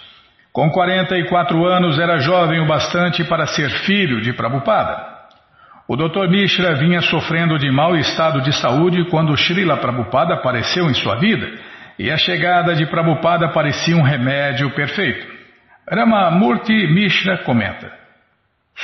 Com 0.52 0.70
44 0.70 1.66
anos 1.66 2.00
era 2.00 2.20
jovem 2.20 2.60
o 2.60 2.66
bastante 2.66 3.24
para 3.24 3.46
ser 3.46 3.70
filho 3.70 4.22
de 4.22 4.34
Prabhupada. 4.34 5.20
O 5.88 5.96
Dr. 5.96 6.28
Mishra 6.30 6.76
vinha 6.76 7.02
sofrendo 7.02 7.58
de 7.58 7.70
mau 7.72 7.96
estado 7.96 8.42
de 8.42 8.54
saúde 8.54 9.06
quando 9.10 9.36
Srila 9.36 9.78
Prabhupada 9.78 10.36
apareceu 10.36 10.90
em 10.90 10.94
sua 10.94 11.16
vida 11.16 11.50
e 11.98 12.10
a 12.10 12.18
chegada 12.18 12.76
de 12.76 12.86
Prabhupada 12.86 13.50
parecia 13.50 13.98
um 13.98 14.02
remédio 14.02 14.70
perfeito. 14.72 15.28
Ramamurti 15.92 16.88
Mishra 16.88 17.40
comenta: 17.40 17.92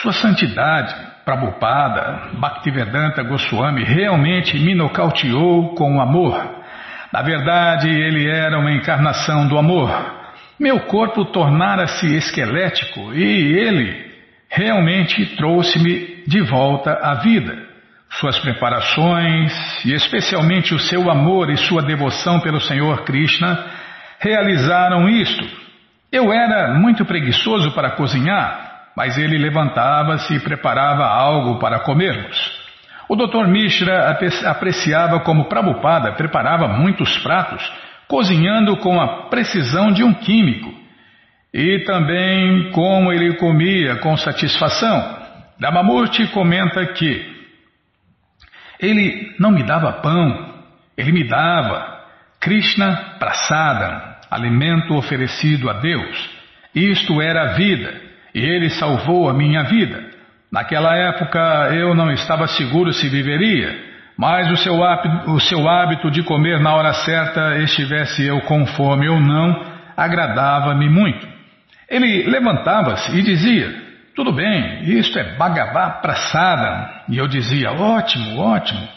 Sua 0.02 0.12
Santidade, 0.12 0.94
Prabhupada, 1.24 2.32
Bhaktivedanta 2.34 3.24
Goswami, 3.24 3.84
realmente 3.84 4.60
me 4.60 4.76
nocauteou 4.76 5.74
com 5.74 5.98
o 5.98 6.02
amor. 6.02 6.64
Na 7.14 7.22
verdade, 7.22 7.90
ele 7.90 8.30
era 8.30 8.60
uma 8.60 8.74
encarnação 8.74 9.48
do 9.48 9.58
amor. 9.58 9.90
Meu 10.60 10.82
corpo 10.82 11.24
tornara-se 11.26 12.14
esquelético 12.14 13.14
e 13.14 13.58
ele 13.58 14.12
realmente 14.50 15.26
trouxe-me 15.38 16.24
de 16.28 16.42
volta 16.42 16.92
à 17.02 17.16
vida. 17.16 17.58
Suas 18.10 18.38
preparações 18.40 19.86
e 19.86 19.94
especialmente 19.94 20.74
o 20.74 20.80
seu 20.80 21.10
amor 21.10 21.50
e 21.50 21.58
sua 21.58 21.82
devoção 21.82 22.42
pelo 22.42 22.60
Senhor 22.60 23.06
Krishna 23.06 23.66
realizaram 24.20 25.08
isto. 25.08 25.46
Eu 26.12 26.34
era 26.34 26.74
muito 26.74 27.06
preguiçoso 27.06 27.72
para 27.72 27.92
cozinhar, 27.92 28.65
mas 28.96 29.18
ele 29.18 29.38
levantava-se 29.38 30.36
e 30.36 30.40
preparava 30.40 31.06
algo 31.06 31.60
para 31.60 31.80
comermos. 31.80 32.66
O 33.10 33.16
Dr. 33.16 33.48
Mishra 33.48 34.18
apreciava 34.46 35.20
como 35.20 35.46
Prabhupada 35.46 36.14
preparava 36.14 36.68
muitos 36.68 37.18
pratos, 37.20 37.62
cozinhando 38.08 38.78
com 38.78 39.00
a 39.00 39.30
precisão 39.30 39.92
de 39.92 40.04
um 40.04 40.14
químico, 40.14 40.74
e 41.54 41.80
também 41.80 42.72
como 42.72 43.12
ele 43.12 43.36
comia 43.36 43.98
com 43.98 44.18
satisfação. 44.18 45.18
Ramamurti 45.62 46.28
comenta 46.28 46.86
que 46.94 47.34
ele 48.80 49.34
não 49.40 49.52
me 49.52 49.64
dava 49.64 49.94
pão, 49.94 50.54
ele 50.98 51.12
me 51.12 51.24
dava 51.28 52.02
Krishna 52.40 53.16
Prasada, 53.20 54.18
alimento 54.30 54.96
oferecido 54.96 55.70
a 55.70 55.74
Deus. 55.74 56.30
Isto 56.74 57.22
era 57.22 57.52
a 57.52 57.54
vida 57.54 58.05
ele 58.40 58.70
salvou 58.70 59.30
a 59.30 59.34
minha 59.34 59.64
vida. 59.64 60.04
Naquela 60.52 60.96
época 60.96 61.40
eu 61.74 61.94
não 61.94 62.12
estava 62.12 62.48
seguro 62.48 62.94
se 62.94 63.10
viveria, 63.10 63.78
mas 64.18 64.50
o 64.52 64.58
seu, 64.58 64.84
hábito, 64.84 65.32
o 65.32 65.40
seu 65.40 65.68
hábito 65.68 66.10
de 66.10 66.24
comer 66.24 66.60
na 66.60 66.74
hora 66.74 66.94
certa, 66.94 67.58
estivesse 67.60 68.26
eu 68.26 68.42
com 68.42 68.66
fome 68.66 69.08
ou 69.10 69.20
não, 69.20 69.66
agradava-me 69.98 70.90
muito. 70.90 71.28
Ele 71.90 72.24
levantava-se 72.24 73.18
e 73.18 73.22
dizia: 73.22 73.74
Tudo 74.16 74.32
bem, 74.32 74.84
isto 74.84 75.20
é 75.20 75.36
Bhagavá 75.36 75.90
Prasada. 76.02 77.04
E 77.10 77.18
eu 77.18 77.28
dizia: 77.28 77.72
Ótimo, 77.72 78.40
ótimo. 78.40 78.88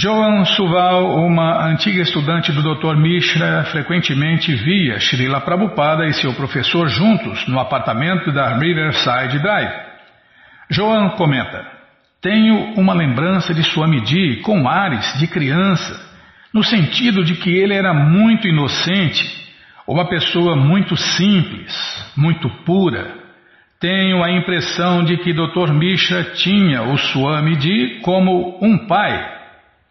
Joan 0.00 0.44
Suval, 0.44 1.26
uma 1.26 1.66
antiga 1.66 2.00
estudante 2.02 2.52
do 2.52 2.62
Dr. 2.62 2.94
Mishra, 2.94 3.64
frequentemente 3.64 4.54
via 4.54 5.00
Srila 5.00 5.40
Prabhupada 5.40 6.06
e 6.06 6.12
seu 6.12 6.32
professor 6.34 6.86
juntos 6.88 7.48
no 7.48 7.58
apartamento 7.58 8.30
da 8.30 8.56
Riverside 8.56 9.40
Drive. 9.40 9.74
Joan 10.70 11.08
comenta: 11.16 11.66
Tenho 12.22 12.74
uma 12.76 12.94
lembrança 12.94 13.52
de 13.52 13.64
Swamiji 13.64 14.36
com 14.42 14.68
ares 14.68 15.18
de 15.18 15.26
criança, 15.26 16.00
no 16.54 16.62
sentido 16.62 17.24
de 17.24 17.34
que 17.34 17.50
ele 17.50 17.74
era 17.74 17.92
muito 17.92 18.46
inocente, 18.46 19.24
uma 19.84 20.08
pessoa 20.08 20.54
muito 20.54 20.96
simples, 20.96 21.74
muito 22.16 22.48
pura. 22.64 23.16
Tenho 23.80 24.22
a 24.22 24.30
impressão 24.30 25.02
de 25.02 25.16
que 25.16 25.32
Dr. 25.32 25.72
Mishra 25.72 26.22
tinha 26.34 26.84
o 26.84 26.96
Swamiji 26.96 27.98
como 28.02 28.60
um 28.62 28.86
pai 28.86 29.37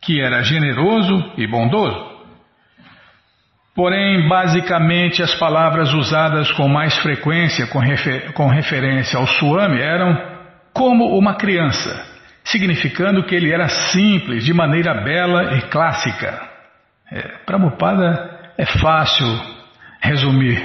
que 0.02 0.22
era 0.22 0.42
generoso 0.44 1.34
e 1.38 1.48
bondoso. 1.48 2.18
Porém, 3.76 4.28
basicamente, 4.28 5.22
as 5.22 5.36
palavras 5.36 5.94
usadas 5.94 6.52
com 6.54 6.68
mais 6.68 6.98
frequência 6.98 7.68
com, 7.68 7.78
refer 7.78 8.34
com 8.34 8.48
referência 8.48 9.20
ao 9.20 9.28
Swami 9.28 9.80
eram 9.80 10.18
como 10.74 11.16
uma 11.18 11.36
criança, 11.36 12.04
significando 12.44 13.24
que 13.24 13.36
ele 13.36 13.54
era 13.54 13.68
simples, 13.68 14.44
de 14.44 14.54
maneira 14.54 14.96
bela 15.04 15.56
e 15.58 15.62
clássica. 15.70 16.42
É, 17.12 17.22
Prabhupada 17.46 18.52
é 18.58 18.66
fácil 18.66 19.28
resumir. 20.02 20.60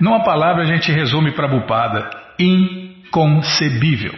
Numa 0.00 0.22
palavra 0.22 0.64
a 0.64 0.66
gente 0.66 0.92
resume 0.92 1.32
Prabhupada: 1.32 2.10
inconcebível. 2.38 4.14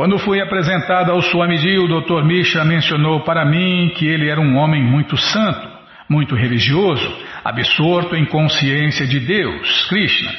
Quando 0.00 0.18
fui 0.18 0.40
apresentado 0.40 1.12
ao 1.12 1.20
Swamiji, 1.20 1.76
o 1.76 2.00
Dr. 2.00 2.24
Misha 2.24 2.64
mencionou 2.64 3.20
para 3.20 3.44
mim 3.44 3.92
que 3.98 4.06
ele 4.06 4.30
era 4.30 4.40
um 4.40 4.56
homem 4.56 4.82
muito 4.82 5.14
santo, 5.18 5.68
muito 6.08 6.34
religioso, 6.34 7.06
absorto 7.44 8.16
em 8.16 8.24
consciência 8.24 9.06
de 9.06 9.20
Deus, 9.20 9.86
Krishna. 9.90 10.32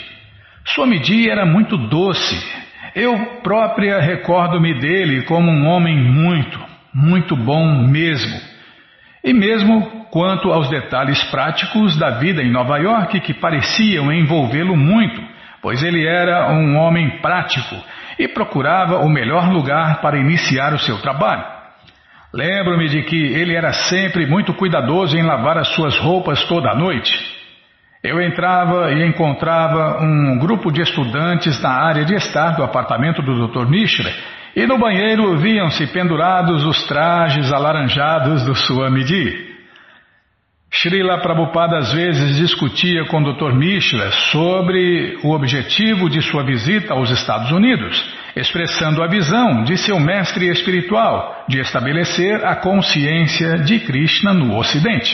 Swamiji 0.66 1.30
era 1.30 1.46
muito 1.46 1.78
doce. 1.78 2.36
Eu 2.96 3.16
própria 3.44 4.00
recordo-me 4.00 4.80
dele 4.80 5.22
como 5.26 5.52
um 5.52 5.68
homem 5.68 5.96
muito, 5.96 6.60
muito 6.92 7.36
bom 7.36 7.88
mesmo. 7.88 8.42
E 9.24 9.32
mesmo 9.32 10.08
quanto 10.10 10.52
aos 10.52 10.72
detalhes 10.72 11.24
práticos 11.26 11.96
da 12.00 12.18
vida 12.18 12.42
em 12.42 12.52
Nova 12.52 12.80
York 12.80 13.20
que 13.20 13.36
pareciam 13.36 14.12
envolvê-lo 14.12 14.76
muito, 14.76 15.22
pois 15.62 15.84
ele 15.84 16.08
era 16.08 16.52
um 16.52 16.78
homem 16.78 17.22
prático 17.22 17.76
e 18.18 18.28
procurava 18.28 19.00
o 19.00 19.10
melhor 19.10 19.50
lugar 19.52 20.02
para 20.02 20.18
iniciar 20.18 20.74
o 20.74 20.80
seu 20.80 20.98
trabalho. 21.00 21.46
Lembro-me 22.34 22.88
de 22.88 23.04
que 23.04 23.16
ele 23.16 23.56
era 23.56 23.74
sempre 23.74 24.26
muito 24.26 24.54
cuidadoso 24.54 25.18
em 25.18 25.24
lavar 25.24 25.58
as 25.58 25.68
suas 25.70 25.98
roupas 25.98 26.44
toda 26.46 26.74
noite. 26.74 27.12
Eu 28.04 28.22
entrava 28.22 28.92
e 28.92 29.06
encontrava 29.06 30.02
um 30.02 30.40
grupo 30.40 30.72
de 30.72 30.82
estudantes 30.82 31.62
na 31.62 31.70
área 31.70 32.06
de 32.06 32.16
estar 32.16 32.56
do 32.56 32.64
apartamento 32.64 33.22
do 33.22 33.48
Dr. 33.48 33.68
Mishra 33.68 34.10
e 34.56 34.66
no 34.66 34.78
banheiro 34.78 35.38
viam-se 35.38 35.86
pendurados 35.88 36.66
os 36.66 36.84
trajes 36.88 37.52
alaranjados 37.52 38.44
do 38.46 38.56
Swamiji. 38.56 39.51
Srila 40.74 41.18
Prabhupada 41.18 41.78
às 41.80 41.92
vezes 41.92 42.38
discutia 42.38 43.04
com 43.06 43.22
o 43.22 43.34
Dr. 43.34 43.54
Mishra 43.54 44.10
sobre 44.32 45.20
o 45.22 45.32
objetivo 45.32 46.10
de 46.10 46.22
sua 46.22 46.44
visita 46.44 46.94
aos 46.94 47.10
Estados 47.10 47.52
Unidos, 47.52 48.02
expressando 48.38 49.04
a 49.04 49.08
visão 49.08 49.66
de 49.66 49.78
seu 49.78 50.00
mestre 50.00 50.48
espiritual 50.48 51.44
de 51.50 51.60
estabelecer 51.60 52.46
a 52.46 52.56
consciência 52.56 53.58
de 53.60 53.82
Krishna 53.82 54.34
no 54.34 54.58
Ocidente. 54.58 55.14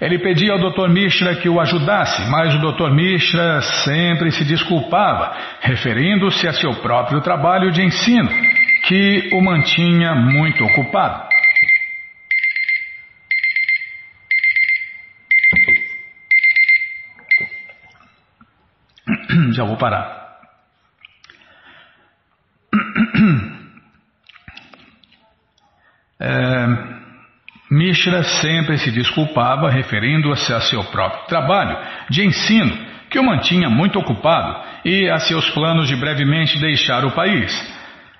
Ele 0.00 0.18
pedia 0.18 0.52
ao 0.52 0.58
Dr. 0.58 0.88
Mishra 0.88 1.36
que 1.36 1.48
o 1.48 1.60
ajudasse, 1.60 2.28
mas 2.30 2.54
o 2.56 2.58
Dr. 2.58 2.90
Mishra 2.90 3.60
sempre 3.84 4.32
se 4.32 4.44
desculpava, 4.44 5.36
referindo-se 5.60 6.48
a 6.48 6.52
seu 6.52 6.74
próprio 6.82 7.20
trabalho 7.20 7.70
de 7.70 7.82
ensino, 7.82 8.28
que 8.88 9.30
o 9.32 9.40
mantinha 9.40 10.16
muito 10.16 10.64
ocupado. 10.64 11.27
Já 19.52 19.64
vou 19.64 19.76
parar. 19.76 20.28
É, 26.20 26.66
Mishra 27.70 28.24
sempre 28.24 28.76
se 28.78 28.90
desculpava, 28.90 29.70
referindo-se 29.70 30.52
a 30.52 30.60
seu 30.60 30.82
próprio 30.84 31.26
trabalho 31.26 31.78
de 32.10 32.26
ensino, 32.26 32.76
que 33.08 33.18
o 33.20 33.24
mantinha 33.24 33.70
muito 33.70 33.98
ocupado, 33.98 34.56
e 34.84 35.08
a 35.08 35.18
seus 35.18 35.48
planos 35.50 35.86
de 35.86 35.94
brevemente 35.94 36.58
deixar 36.58 37.04
o 37.04 37.12
país. 37.12 37.52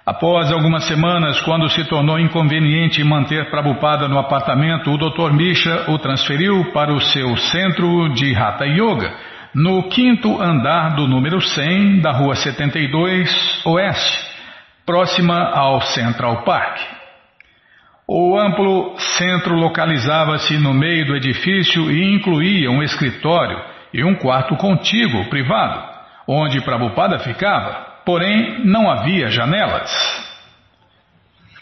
Após 0.05 0.51
algumas 0.51 0.85
semanas, 0.85 1.41
quando 1.43 1.68
se 1.68 1.85
tornou 1.85 2.18
inconveniente 2.18 3.05
manter 3.05 3.51
Prabhupada 3.51 4.09
no 4.09 4.18
apartamento, 4.18 4.91
o 4.91 4.97
Dr. 4.97 5.33
Mishra 5.33 5.91
o 5.91 5.99
transferiu 5.99 6.72
para 6.72 6.93
o 6.93 7.01
seu 7.01 7.37
centro 7.37 8.09
de 8.14 8.35
Hatha 8.35 8.64
Yoga, 8.64 9.14
no 9.55 9.89
quinto 9.89 10.41
andar 10.41 10.95
do 10.95 11.07
número 11.07 11.41
100 11.41 12.01
da 12.01 12.13
Rua 12.13 12.35
72 12.35 13.63
Oeste, 13.65 14.27
próxima 14.85 15.51
ao 15.51 15.81
Central 15.81 16.43
Park. 16.43 16.81
O 18.07 18.39
amplo 18.39 18.95
centro 18.99 19.55
localizava-se 19.55 20.57
no 20.59 20.73
meio 20.73 21.07
do 21.07 21.17
edifício 21.17 21.91
e 21.91 22.15
incluía 22.15 22.71
um 22.71 22.83
escritório 22.83 23.63
e 23.93 24.03
um 24.03 24.15
quarto 24.15 24.57
contíguo 24.57 25.29
privado, 25.29 25.83
onde 26.27 26.61
Prabhupada 26.63 27.19
ficava, 27.19 28.03
porém 28.05 28.65
não 28.65 28.91
havia 28.91 29.31
janelas. 29.31 29.91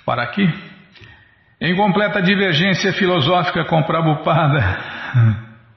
Para 0.04 0.22
aqui, 0.22 0.48
em 1.60 1.74
completa 1.74 2.22
divergência 2.22 2.92
filosófica 2.92 3.64
com 3.64 3.82
Prabhupada, 3.82 4.78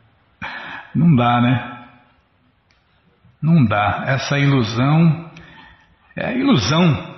não 0.93 1.15
dá, 1.15 1.41
né? 1.41 1.78
Não 3.41 3.65
dá. 3.65 4.03
Essa 4.07 4.37
ilusão 4.37 5.31
é 6.15 6.37
ilusão 6.37 7.15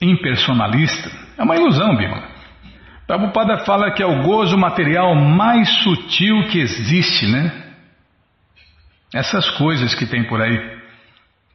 impersonalista. 0.00 1.10
É 1.36 1.42
uma 1.42 1.56
ilusão, 1.56 1.96
Bima. 1.96 2.22
Prabhupada 3.06 3.64
fala 3.64 3.90
que 3.90 4.02
é 4.02 4.06
o 4.06 4.22
gozo 4.22 4.56
material 4.56 5.14
mais 5.14 5.68
sutil 5.82 6.46
que 6.48 6.58
existe, 6.58 7.26
né? 7.26 7.50
Essas 9.14 9.48
coisas 9.50 9.94
que 9.94 10.06
tem 10.06 10.24
por 10.24 10.40
aí. 10.42 10.78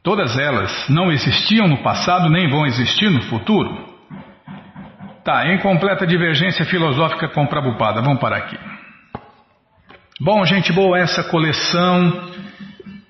Todas 0.02 0.36
elas 0.36 0.88
não 0.88 1.10
existiam 1.10 1.66
no 1.68 1.82
passado 1.82 2.28
nem 2.28 2.48
vão 2.48 2.66
existir 2.66 3.08
no 3.10 3.22
futuro. 3.22 3.94
Tá, 5.24 5.48
em 5.48 5.58
completa 5.58 6.06
divergência 6.06 6.64
filosófica 6.66 7.28
com 7.28 7.46
Prabhupada. 7.46 8.02
Vamos 8.02 8.20
parar 8.20 8.38
aqui. 8.38 8.58
Bom, 10.20 10.44
gente 10.44 10.72
boa, 10.72 10.98
essa 10.98 11.24
coleção 11.24 12.30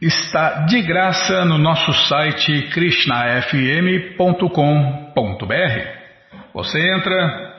está 0.07 0.66
de 0.66 0.82
graça 0.82 1.44
no 1.46 1.57
nosso 1.57 1.92
site 2.07 2.68
krishnafm.com.br. 2.72 4.44
Você 6.52 6.94
entra 6.94 7.55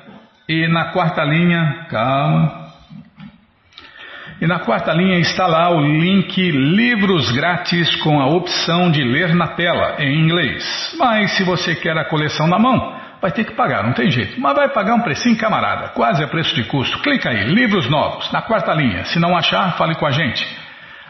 e 0.48 0.68
na 0.68 0.92
quarta 0.92 1.24
linha, 1.24 1.88
calma. 1.90 2.66
E 4.40 4.46
na 4.46 4.60
quarta 4.60 4.94
linha 4.94 5.18
está 5.18 5.48
lá 5.48 5.72
o 5.72 5.80
link 5.80 6.52
Livros 6.52 7.32
Grátis 7.32 7.96
com 7.98 8.20
a 8.22 8.28
opção 8.28 8.92
de 8.92 9.04
ler 9.04 9.34
na 9.34 9.48
tela, 9.48 9.96
em 10.00 10.20
inglês. 10.20 10.96
Mas 11.00 11.32
se 11.32 11.44
você 11.44 11.74
quer 11.74 11.98
a 11.98 12.06
coleção 12.06 12.46
na 12.46 12.60
mão, 12.60 12.96
vai 13.20 13.32
ter 13.32 13.46
que 13.46 13.54
pagar, 13.54 13.84
não 13.84 13.94
tem 13.94 14.12
jeito. 14.12 14.40
Mas 14.40 14.56
vai 14.56 14.70
pagar 14.70 14.94
um 14.94 15.02
precinho 15.02 15.38
camarada, 15.38 15.90
quase 15.90 16.24
a 16.24 16.28
preço 16.28 16.54
de 16.54 16.66
custo. 16.66 17.00
Clica 17.00 17.30
aí, 17.30 17.46
Livros 17.46 17.90
Novos, 17.90 18.32
na 18.32 18.44
quarta 18.44 18.72
linha. 18.74 19.04
Se 19.06 19.18
não 19.18 19.36
achar, 19.36 19.78
fale 19.78 19.96
com 19.96 20.06
a 20.06 20.12
gente. 20.12 20.65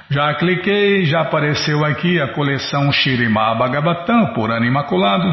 Já 0.09 0.35
cliquei, 0.35 1.05
já 1.05 1.21
apareceu 1.21 1.83
aqui 1.83 2.21
a 2.21 2.27
coleção 2.27 2.91
Shirimá 2.91 3.55
Bhagavatam 3.55 4.33
por 4.33 4.51
ano 4.51 4.65
imaculado. 4.65 5.25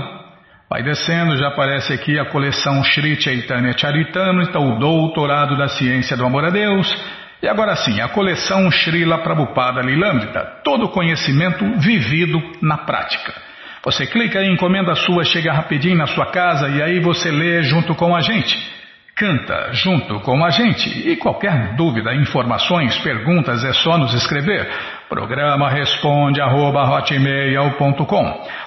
Vai 0.70 0.82
descendo, 0.82 1.36
já 1.36 1.48
aparece 1.48 1.92
aqui 1.92 2.18
a 2.18 2.24
coleção 2.24 2.82
Shri 2.82 3.20
Chaitanya 3.20 3.76
Charitamrita, 3.76 4.48
então 4.48 4.72
o 4.72 4.78
doutorado 4.78 5.58
da 5.58 5.68
ciência 5.68 6.16
do 6.16 6.24
amor 6.24 6.46
a 6.46 6.50
Deus. 6.50 6.88
E 7.42 7.48
agora 7.48 7.76
sim, 7.76 8.00
a 8.00 8.08
coleção 8.08 8.70
Srila 8.70 9.18
Prabhupada 9.18 9.82
Lilamrita, 9.82 10.60
todo 10.64 10.88
conhecimento 10.88 11.64
vivido 11.78 12.40
na 12.62 12.78
prática. 12.78 13.34
Você 13.84 14.06
clica 14.06 14.40
e 14.40 14.50
encomenda 14.50 14.94
sua, 14.94 15.24
chega 15.24 15.52
rapidinho 15.52 15.98
na 15.98 16.06
sua 16.06 16.26
casa 16.26 16.70
e 16.70 16.80
aí 16.80 16.98
você 17.00 17.30
lê 17.30 17.62
junto 17.62 17.94
com 17.94 18.16
a 18.16 18.22
gente. 18.22 18.56
Canta 19.14 19.72
junto 19.72 20.20
com 20.20 20.42
a 20.42 20.50
gente. 20.50 20.88
E 20.88 21.16
qualquer 21.16 21.76
dúvida, 21.76 22.14
informações, 22.14 22.96
perguntas, 22.98 23.62
é 23.62 23.72
só 23.72 23.98
nos 23.98 24.14
escrever. 24.14 24.68
Programa 25.08 25.68
responde 25.68 26.40
arroba, 26.40 26.84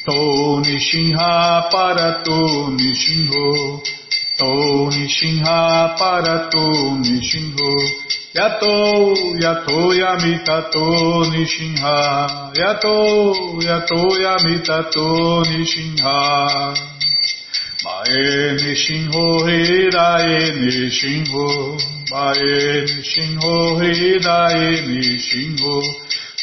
To 0.05 0.19
Nishinha 0.67 1.33
Parato 1.71 2.41
Nishinho 2.77 3.47
To 4.39 4.51
Nishinha 4.91 5.59
Parato 5.97 6.67
Nishinho 6.99 7.73
Yato 8.35 8.75
Yato 9.39 9.95
Yamitato 9.95 10.87
Nishinha 11.31 11.95
Yato 12.57 12.97
Yato 13.63 14.01
Yamitato 14.25 15.07
Nishinha 15.47 16.19
Bae 18.03 18.59
Nishinho 18.59 19.47
Hidae 19.47 20.59
Nishinho 20.59 21.47
Bae 22.11 22.83
Nishinho 22.91 23.55
Hidae 23.79 24.83
Nishinho 24.91 25.75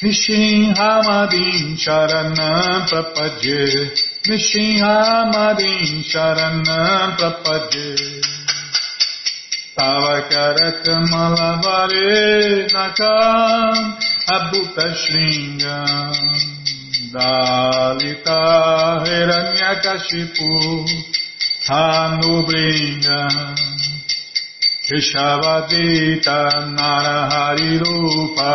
Nishinhamadin 0.02 1.76
Charanam 1.76 2.88
Prapadye. 2.88 3.92
Nishinhamadin 4.26 6.00
Charanam 6.10 7.10
Prapadye. 7.18 7.90
Tava 9.76 10.16
Karakamalabare 10.32 12.72
Nakam 12.72 14.00
Abhuta 14.32 14.88
Shlingam 14.96 16.16
Dalita 17.12 18.40
Hiranyakashipu. 19.04 20.52
Hanubringa 21.70 23.30
Krishavadita 24.90 26.40
Narahari 26.74 27.78
Rupa 27.78 28.54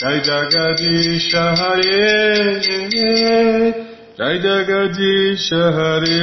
Jai 0.00 0.18
Jagadisha 0.18 1.44
Hare 1.54 2.60
Jai 4.18 4.36
Jagadisha 4.42 5.62
Hare 5.76 6.22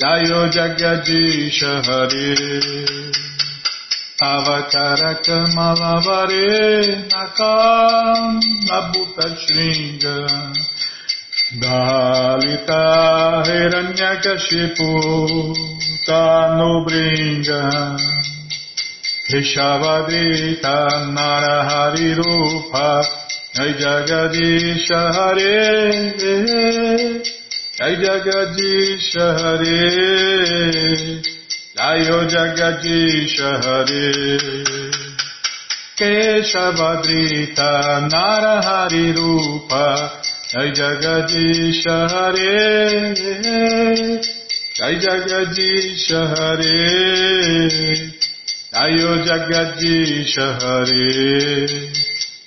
Jayo 0.00 0.40
Jagadisha 0.50 1.72
Hare. 1.84 2.34
Nakam 7.12 8.40
Nabuta 8.66 9.26
Shringa 9.36 10.71
Dalita 11.60 13.44
Hiranyakashipu 13.44 14.88
Tanubringa 16.06 17.60
Rishavadita 19.30 20.76
Narahari 21.12 22.16
Rupa 22.16 23.04
Jai 23.54 23.72
Jagadisha 23.74 25.00
Hare 25.12 25.92
Jai 27.76 27.94
Jagadisha 28.00 29.26
Hare 29.36 29.76
Jayo 31.76 32.18
Jagadisha 32.32 33.50
Hare 33.60 34.08
Keshavadrita 35.98 37.70
Narahari 38.08 39.06
Rupa 39.14 39.84
Jai 40.52 40.70
Jagadish 40.78 41.84
Hare 42.12 43.14
Jai 44.76 44.94
Jagadish 45.04 46.08
Hare 46.32 46.76
Jayo 48.74 49.12
Jagadish 49.28 50.36
Hare 50.36 51.66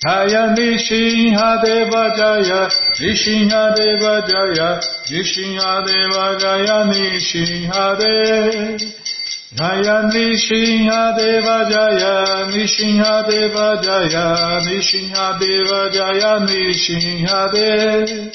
Jaya 0.05 0.43
Nishinha 0.55 1.49
Deva 1.63 2.03
Jaya 2.17 2.61
Nishinha 2.99 3.63
Deva 3.75 4.13
Jaya 4.29 4.69
Nishinha 5.09 5.71
Deva 5.87 6.25
Jaya 6.39 6.77
Nishinha 6.91 7.85
Deva 7.97 9.14
Jaya 9.53 10.09
Nishinha 10.11 11.15
Deva 11.15 11.69
Jaya 11.69 12.49
Nishinha 12.49 13.27
Deva 13.27 13.77
Jaya 13.81 14.59
Nishinha 14.65 15.39
Deva 15.39 15.89
Jaya 15.93 16.39
Nishinha 16.47 17.51
Deva 17.53 18.31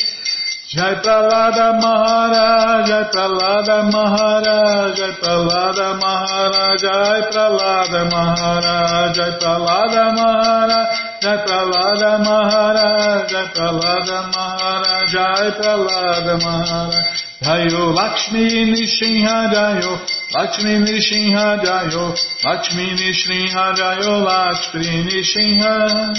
Jai 0.71 0.95
Pralada 1.03 1.81
Maharaj, 1.83 2.87
Jai 2.87 3.03
Pralada 3.11 3.91
Maharaj, 3.91 4.97
Jai 4.97 5.11
Pralada 5.19 5.99
Maharaj, 5.99 6.79
Jai 6.79 7.23
Pralada 7.33 8.03
Maharaj, 8.09 9.15
Jai 9.17 9.33
Pralada 9.41 10.05
Maharaj, 10.15 10.93
Jai 11.21 11.39
Pralada 11.45 12.13
Maharaj, 12.23 13.31
Jai 13.33 13.47
Pralada 13.51 14.21
Maharaj, 14.31 15.11
Jai 15.11 15.51
Pralada 15.59 16.39
Maharaj, 16.39 17.30
Jayo 17.43 17.95
Lakshmi 17.95 18.69
Nishinha 18.69 19.49
Jayo 19.49 19.99
Lakshmi 20.35 20.77
Nishinha 20.85 21.57
Jayo 21.65 22.15
Lakshmi 22.45 22.85
Nishinha 23.01 23.73
Jayo 23.75 24.21
Lakshmi 24.27 25.05
Nishinha 25.09 26.13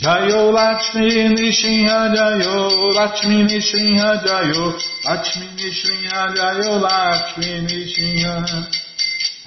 Jayo 0.00 0.50
Lakshmi 0.50 1.36
Nishinha 1.36 1.98
Jayo 2.16 2.94
Lakshmi 2.96 3.44
Nishinha 3.44 4.24
Jayo 4.24 4.72
Lakshmi 5.04 5.46
Nishinha 5.52 6.32
Jayo 6.34 6.80
Lakshmi 6.80 7.68
Nishinha 7.68 8.88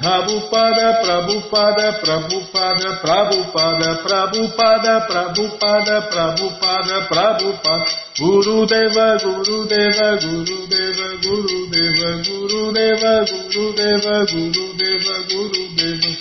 Prabhupada, 0.01 1.01
Prabhupada, 1.03 2.01
Prabhupada, 2.01 2.89
Prabhupada, 3.05 4.01
Prabhupada, 4.01 4.93
Prabhupada, 5.05 5.95
Prabhupada, 6.09 6.95
Prabhupada, 7.07 7.85
Guru 8.21 8.67
Deva, 8.67 9.17
Guru 9.17 9.65
Deva, 9.65 10.09
Guru 10.21 10.67
Deva, 10.69 11.07
Guru 11.25 11.59
Deva, 11.73 12.09
Guru 12.21 12.71
Deva, 12.71 13.25
Guru 13.25 13.73
Deva, 13.73 14.15
Guru 14.29 14.65
Deva, 14.77 15.15
Guru 15.31 15.63
Deva. 15.73 16.11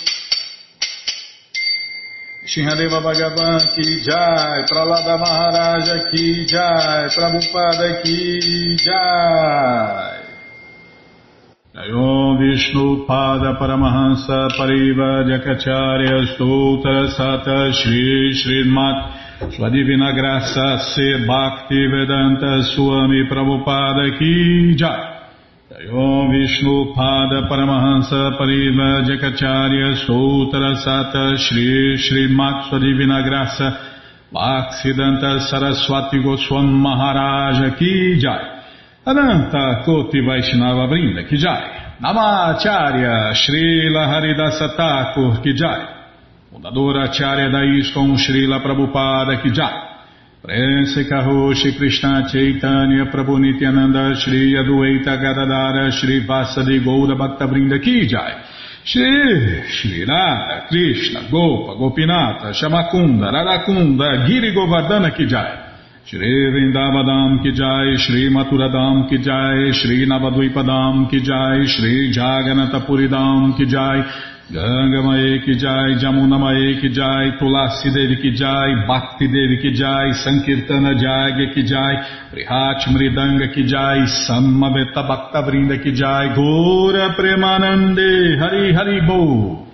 Shinhadeva 2.49 2.99
Bhagavan 3.05 3.61
ki 3.75 4.01
jai, 4.01 4.65
Pralada 4.65 5.15
Maharaja 5.21 6.09
ki 6.09 6.45
jai, 6.47 7.05
Prabhupada 7.13 8.01
ki 8.01 8.77
jai. 8.81 10.17
Om 11.93 12.37
Vishnu 12.39 13.05
Pada 13.05 13.53
Paramahansa 13.59 14.49
Pariva 14.57 15.23
Jakacharya 15.29 16.33
Stoutra 16.33 17.13
Sata 17.13 17.71
Shri 17.71 18.33
Srimat 18.33 19.21
Sua 19.49 19.69
Divina 19.69 20.11
Graça 20.11 20.77
Se 20.77 21.25
Bhakti 21.25 21.87
Vedanta 21.87 22.61
Swami 22.61 23.27
Prabhupada 23.27 24.17
Ki 24.17 24.75
Jai 24.75 25.89
Om 25.91 26.29
Vishnu 26.29 26.93
Pada 26.93 27.47
Paramahansa 27.47 28.37
Pariva 28.37 29.01
Jakacharya 29.03 29.95
Stoutra 30.03 30.75
Sata 30.77 31.35
Shri 31.37 31.97
Srimat 31.97 32.69
Sua 32.69 32.79
Divina 32.79 33.21
Graça 33.21 33.77
Bhaksidanta 34.31 35.39
Saraswati 35.49 36.21
Goswam 36.21 36.69
Maharaja 36.69 37.75
Ki 37.75 38.19
Jai 38.19 38.61
Ananta 39.03 39.81
Koti 39.83 40.21
Vaishnava 40.21 40.87
Brinda 40.87 41.23
Kijai, 41.27 41.97
Namacharya 41.99 43.33
Srila 43.33 44.05
Haridasa 44.05 44.75
Thakur 44.77 45.41
Kijai, 45.41 46.00
Fundadora 46.51 47.03
Acharya 47.03 47.49
da 47.49 47.63
ISKCON 47.63 48.17
Srila 48.17 48.59
Prabhupada 48.59 49.39
Kijai, 49.39 49.87
Prense 50.41 51.07
Karoshi 51.07 51.77
Krishna 51.77 52.27
Chaitanya 52.29 53.05
Prabhu 53.05 53.37
Nityananda 53.37 54.13
Shri 54.15 54.51
Adueita 54.57 55.15
Gadadara 55.15 55.89
Shri 55.91 56.25
Vasadi 56.25 56.83
Goura 56.83 57.15
Bhakta 57.15 57.47
Brinda 57.47 57.79
Kijai, 57.79 58.43
Shri 58.83 59.63
Shri 59.69 60.03
Radha 60.03 60.67
Krishna 60.67 61.29
Gopa 61.31 61.75
Gopinata 61.75 62.51
Shamakunda 62.51 63.31
Radakunda 63.31 64.27
Giri 64.27 64.53
Govardhana 64.53 65.15
Kijai, 65.15 65.71
Shri 66.03 66.51
Vrindavadam 66.51 67.41
ki 67.41 67.53
jai, 67.53 67.95
Shri 67.95 68.29
Maturadam 68.29 69.07
ki 69.07 69.19
jai, 69.19 69.71
Shri 69.71 70.05
Navadvipadam 70.05 71.09
ki 71.09 71.21
jai, 71.21 71.65
Shri 71.65 72.11
Jaganatapuridam 72.11 73.55
ki 73.55 73.65
jai, 73.67 74.03
Gangamaye 74.51 75.39
ki 75.45 75.53
jai, 75.55 75.95
Jamunamaye 75.95 76.81
ki 76.81 76.89
jai, 76.89 77.37
Tulasi 77.39 77.89
Devi 77.93 78.17
ki 78.21 78.31
jai, 78.35 78.85
Bhakti 78.85 79.27
Devi 79.27 79.57
ki 79.61 79.71
jai, 79.73 80.11
Sankirtana 80.23 80.91
Jagya 80.99 81.53
ki 81.53 81.63
jai, 81.63 81.93
Prihat 82.33 82.83
Mridanga 82.91 83.47
ki 83.53 83.63
jai, 83.63 84.03
Samaveta 84.27 85.07
Bhakta 85.07 85.41
Vrinda 85.47 85.81
ki 85.81 85.93
jai, 85.93 86.35
Gora 86.35 87.15
Premanande, 87.15 88.37
Hari 88.39 88.73
Hari 88.73 89.01
Bo. 89.07 89.67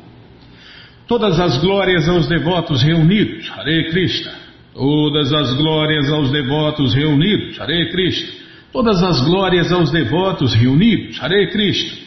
Todas 1.08 1.40
as 1.40 1.58
glórias 1.58 2.08
aos 2.08 2.28
devotos 2.28 2.84
reunidos, 2.84 3.50
Hare 3.50 3.90
Krishna. 3.90 4.34
Todas 4.76 5.34
as 5.34 5.58
glórias 5.58 6.08
aos 6.12 6.30
devotos 6.32 6.94
reunidos, 6.94 7.58
Hare 7.60 7.90
Krishna. 7.90 8.30
Todas 8.72 9.02
as 9.02 9.22
glórias 9.26 9.72
aos 9.72 9.92
devotos 9.92 10.54
reunidos, 10.54 11.18
Hare 11.20 11.50
Krishna. 11.50 12.07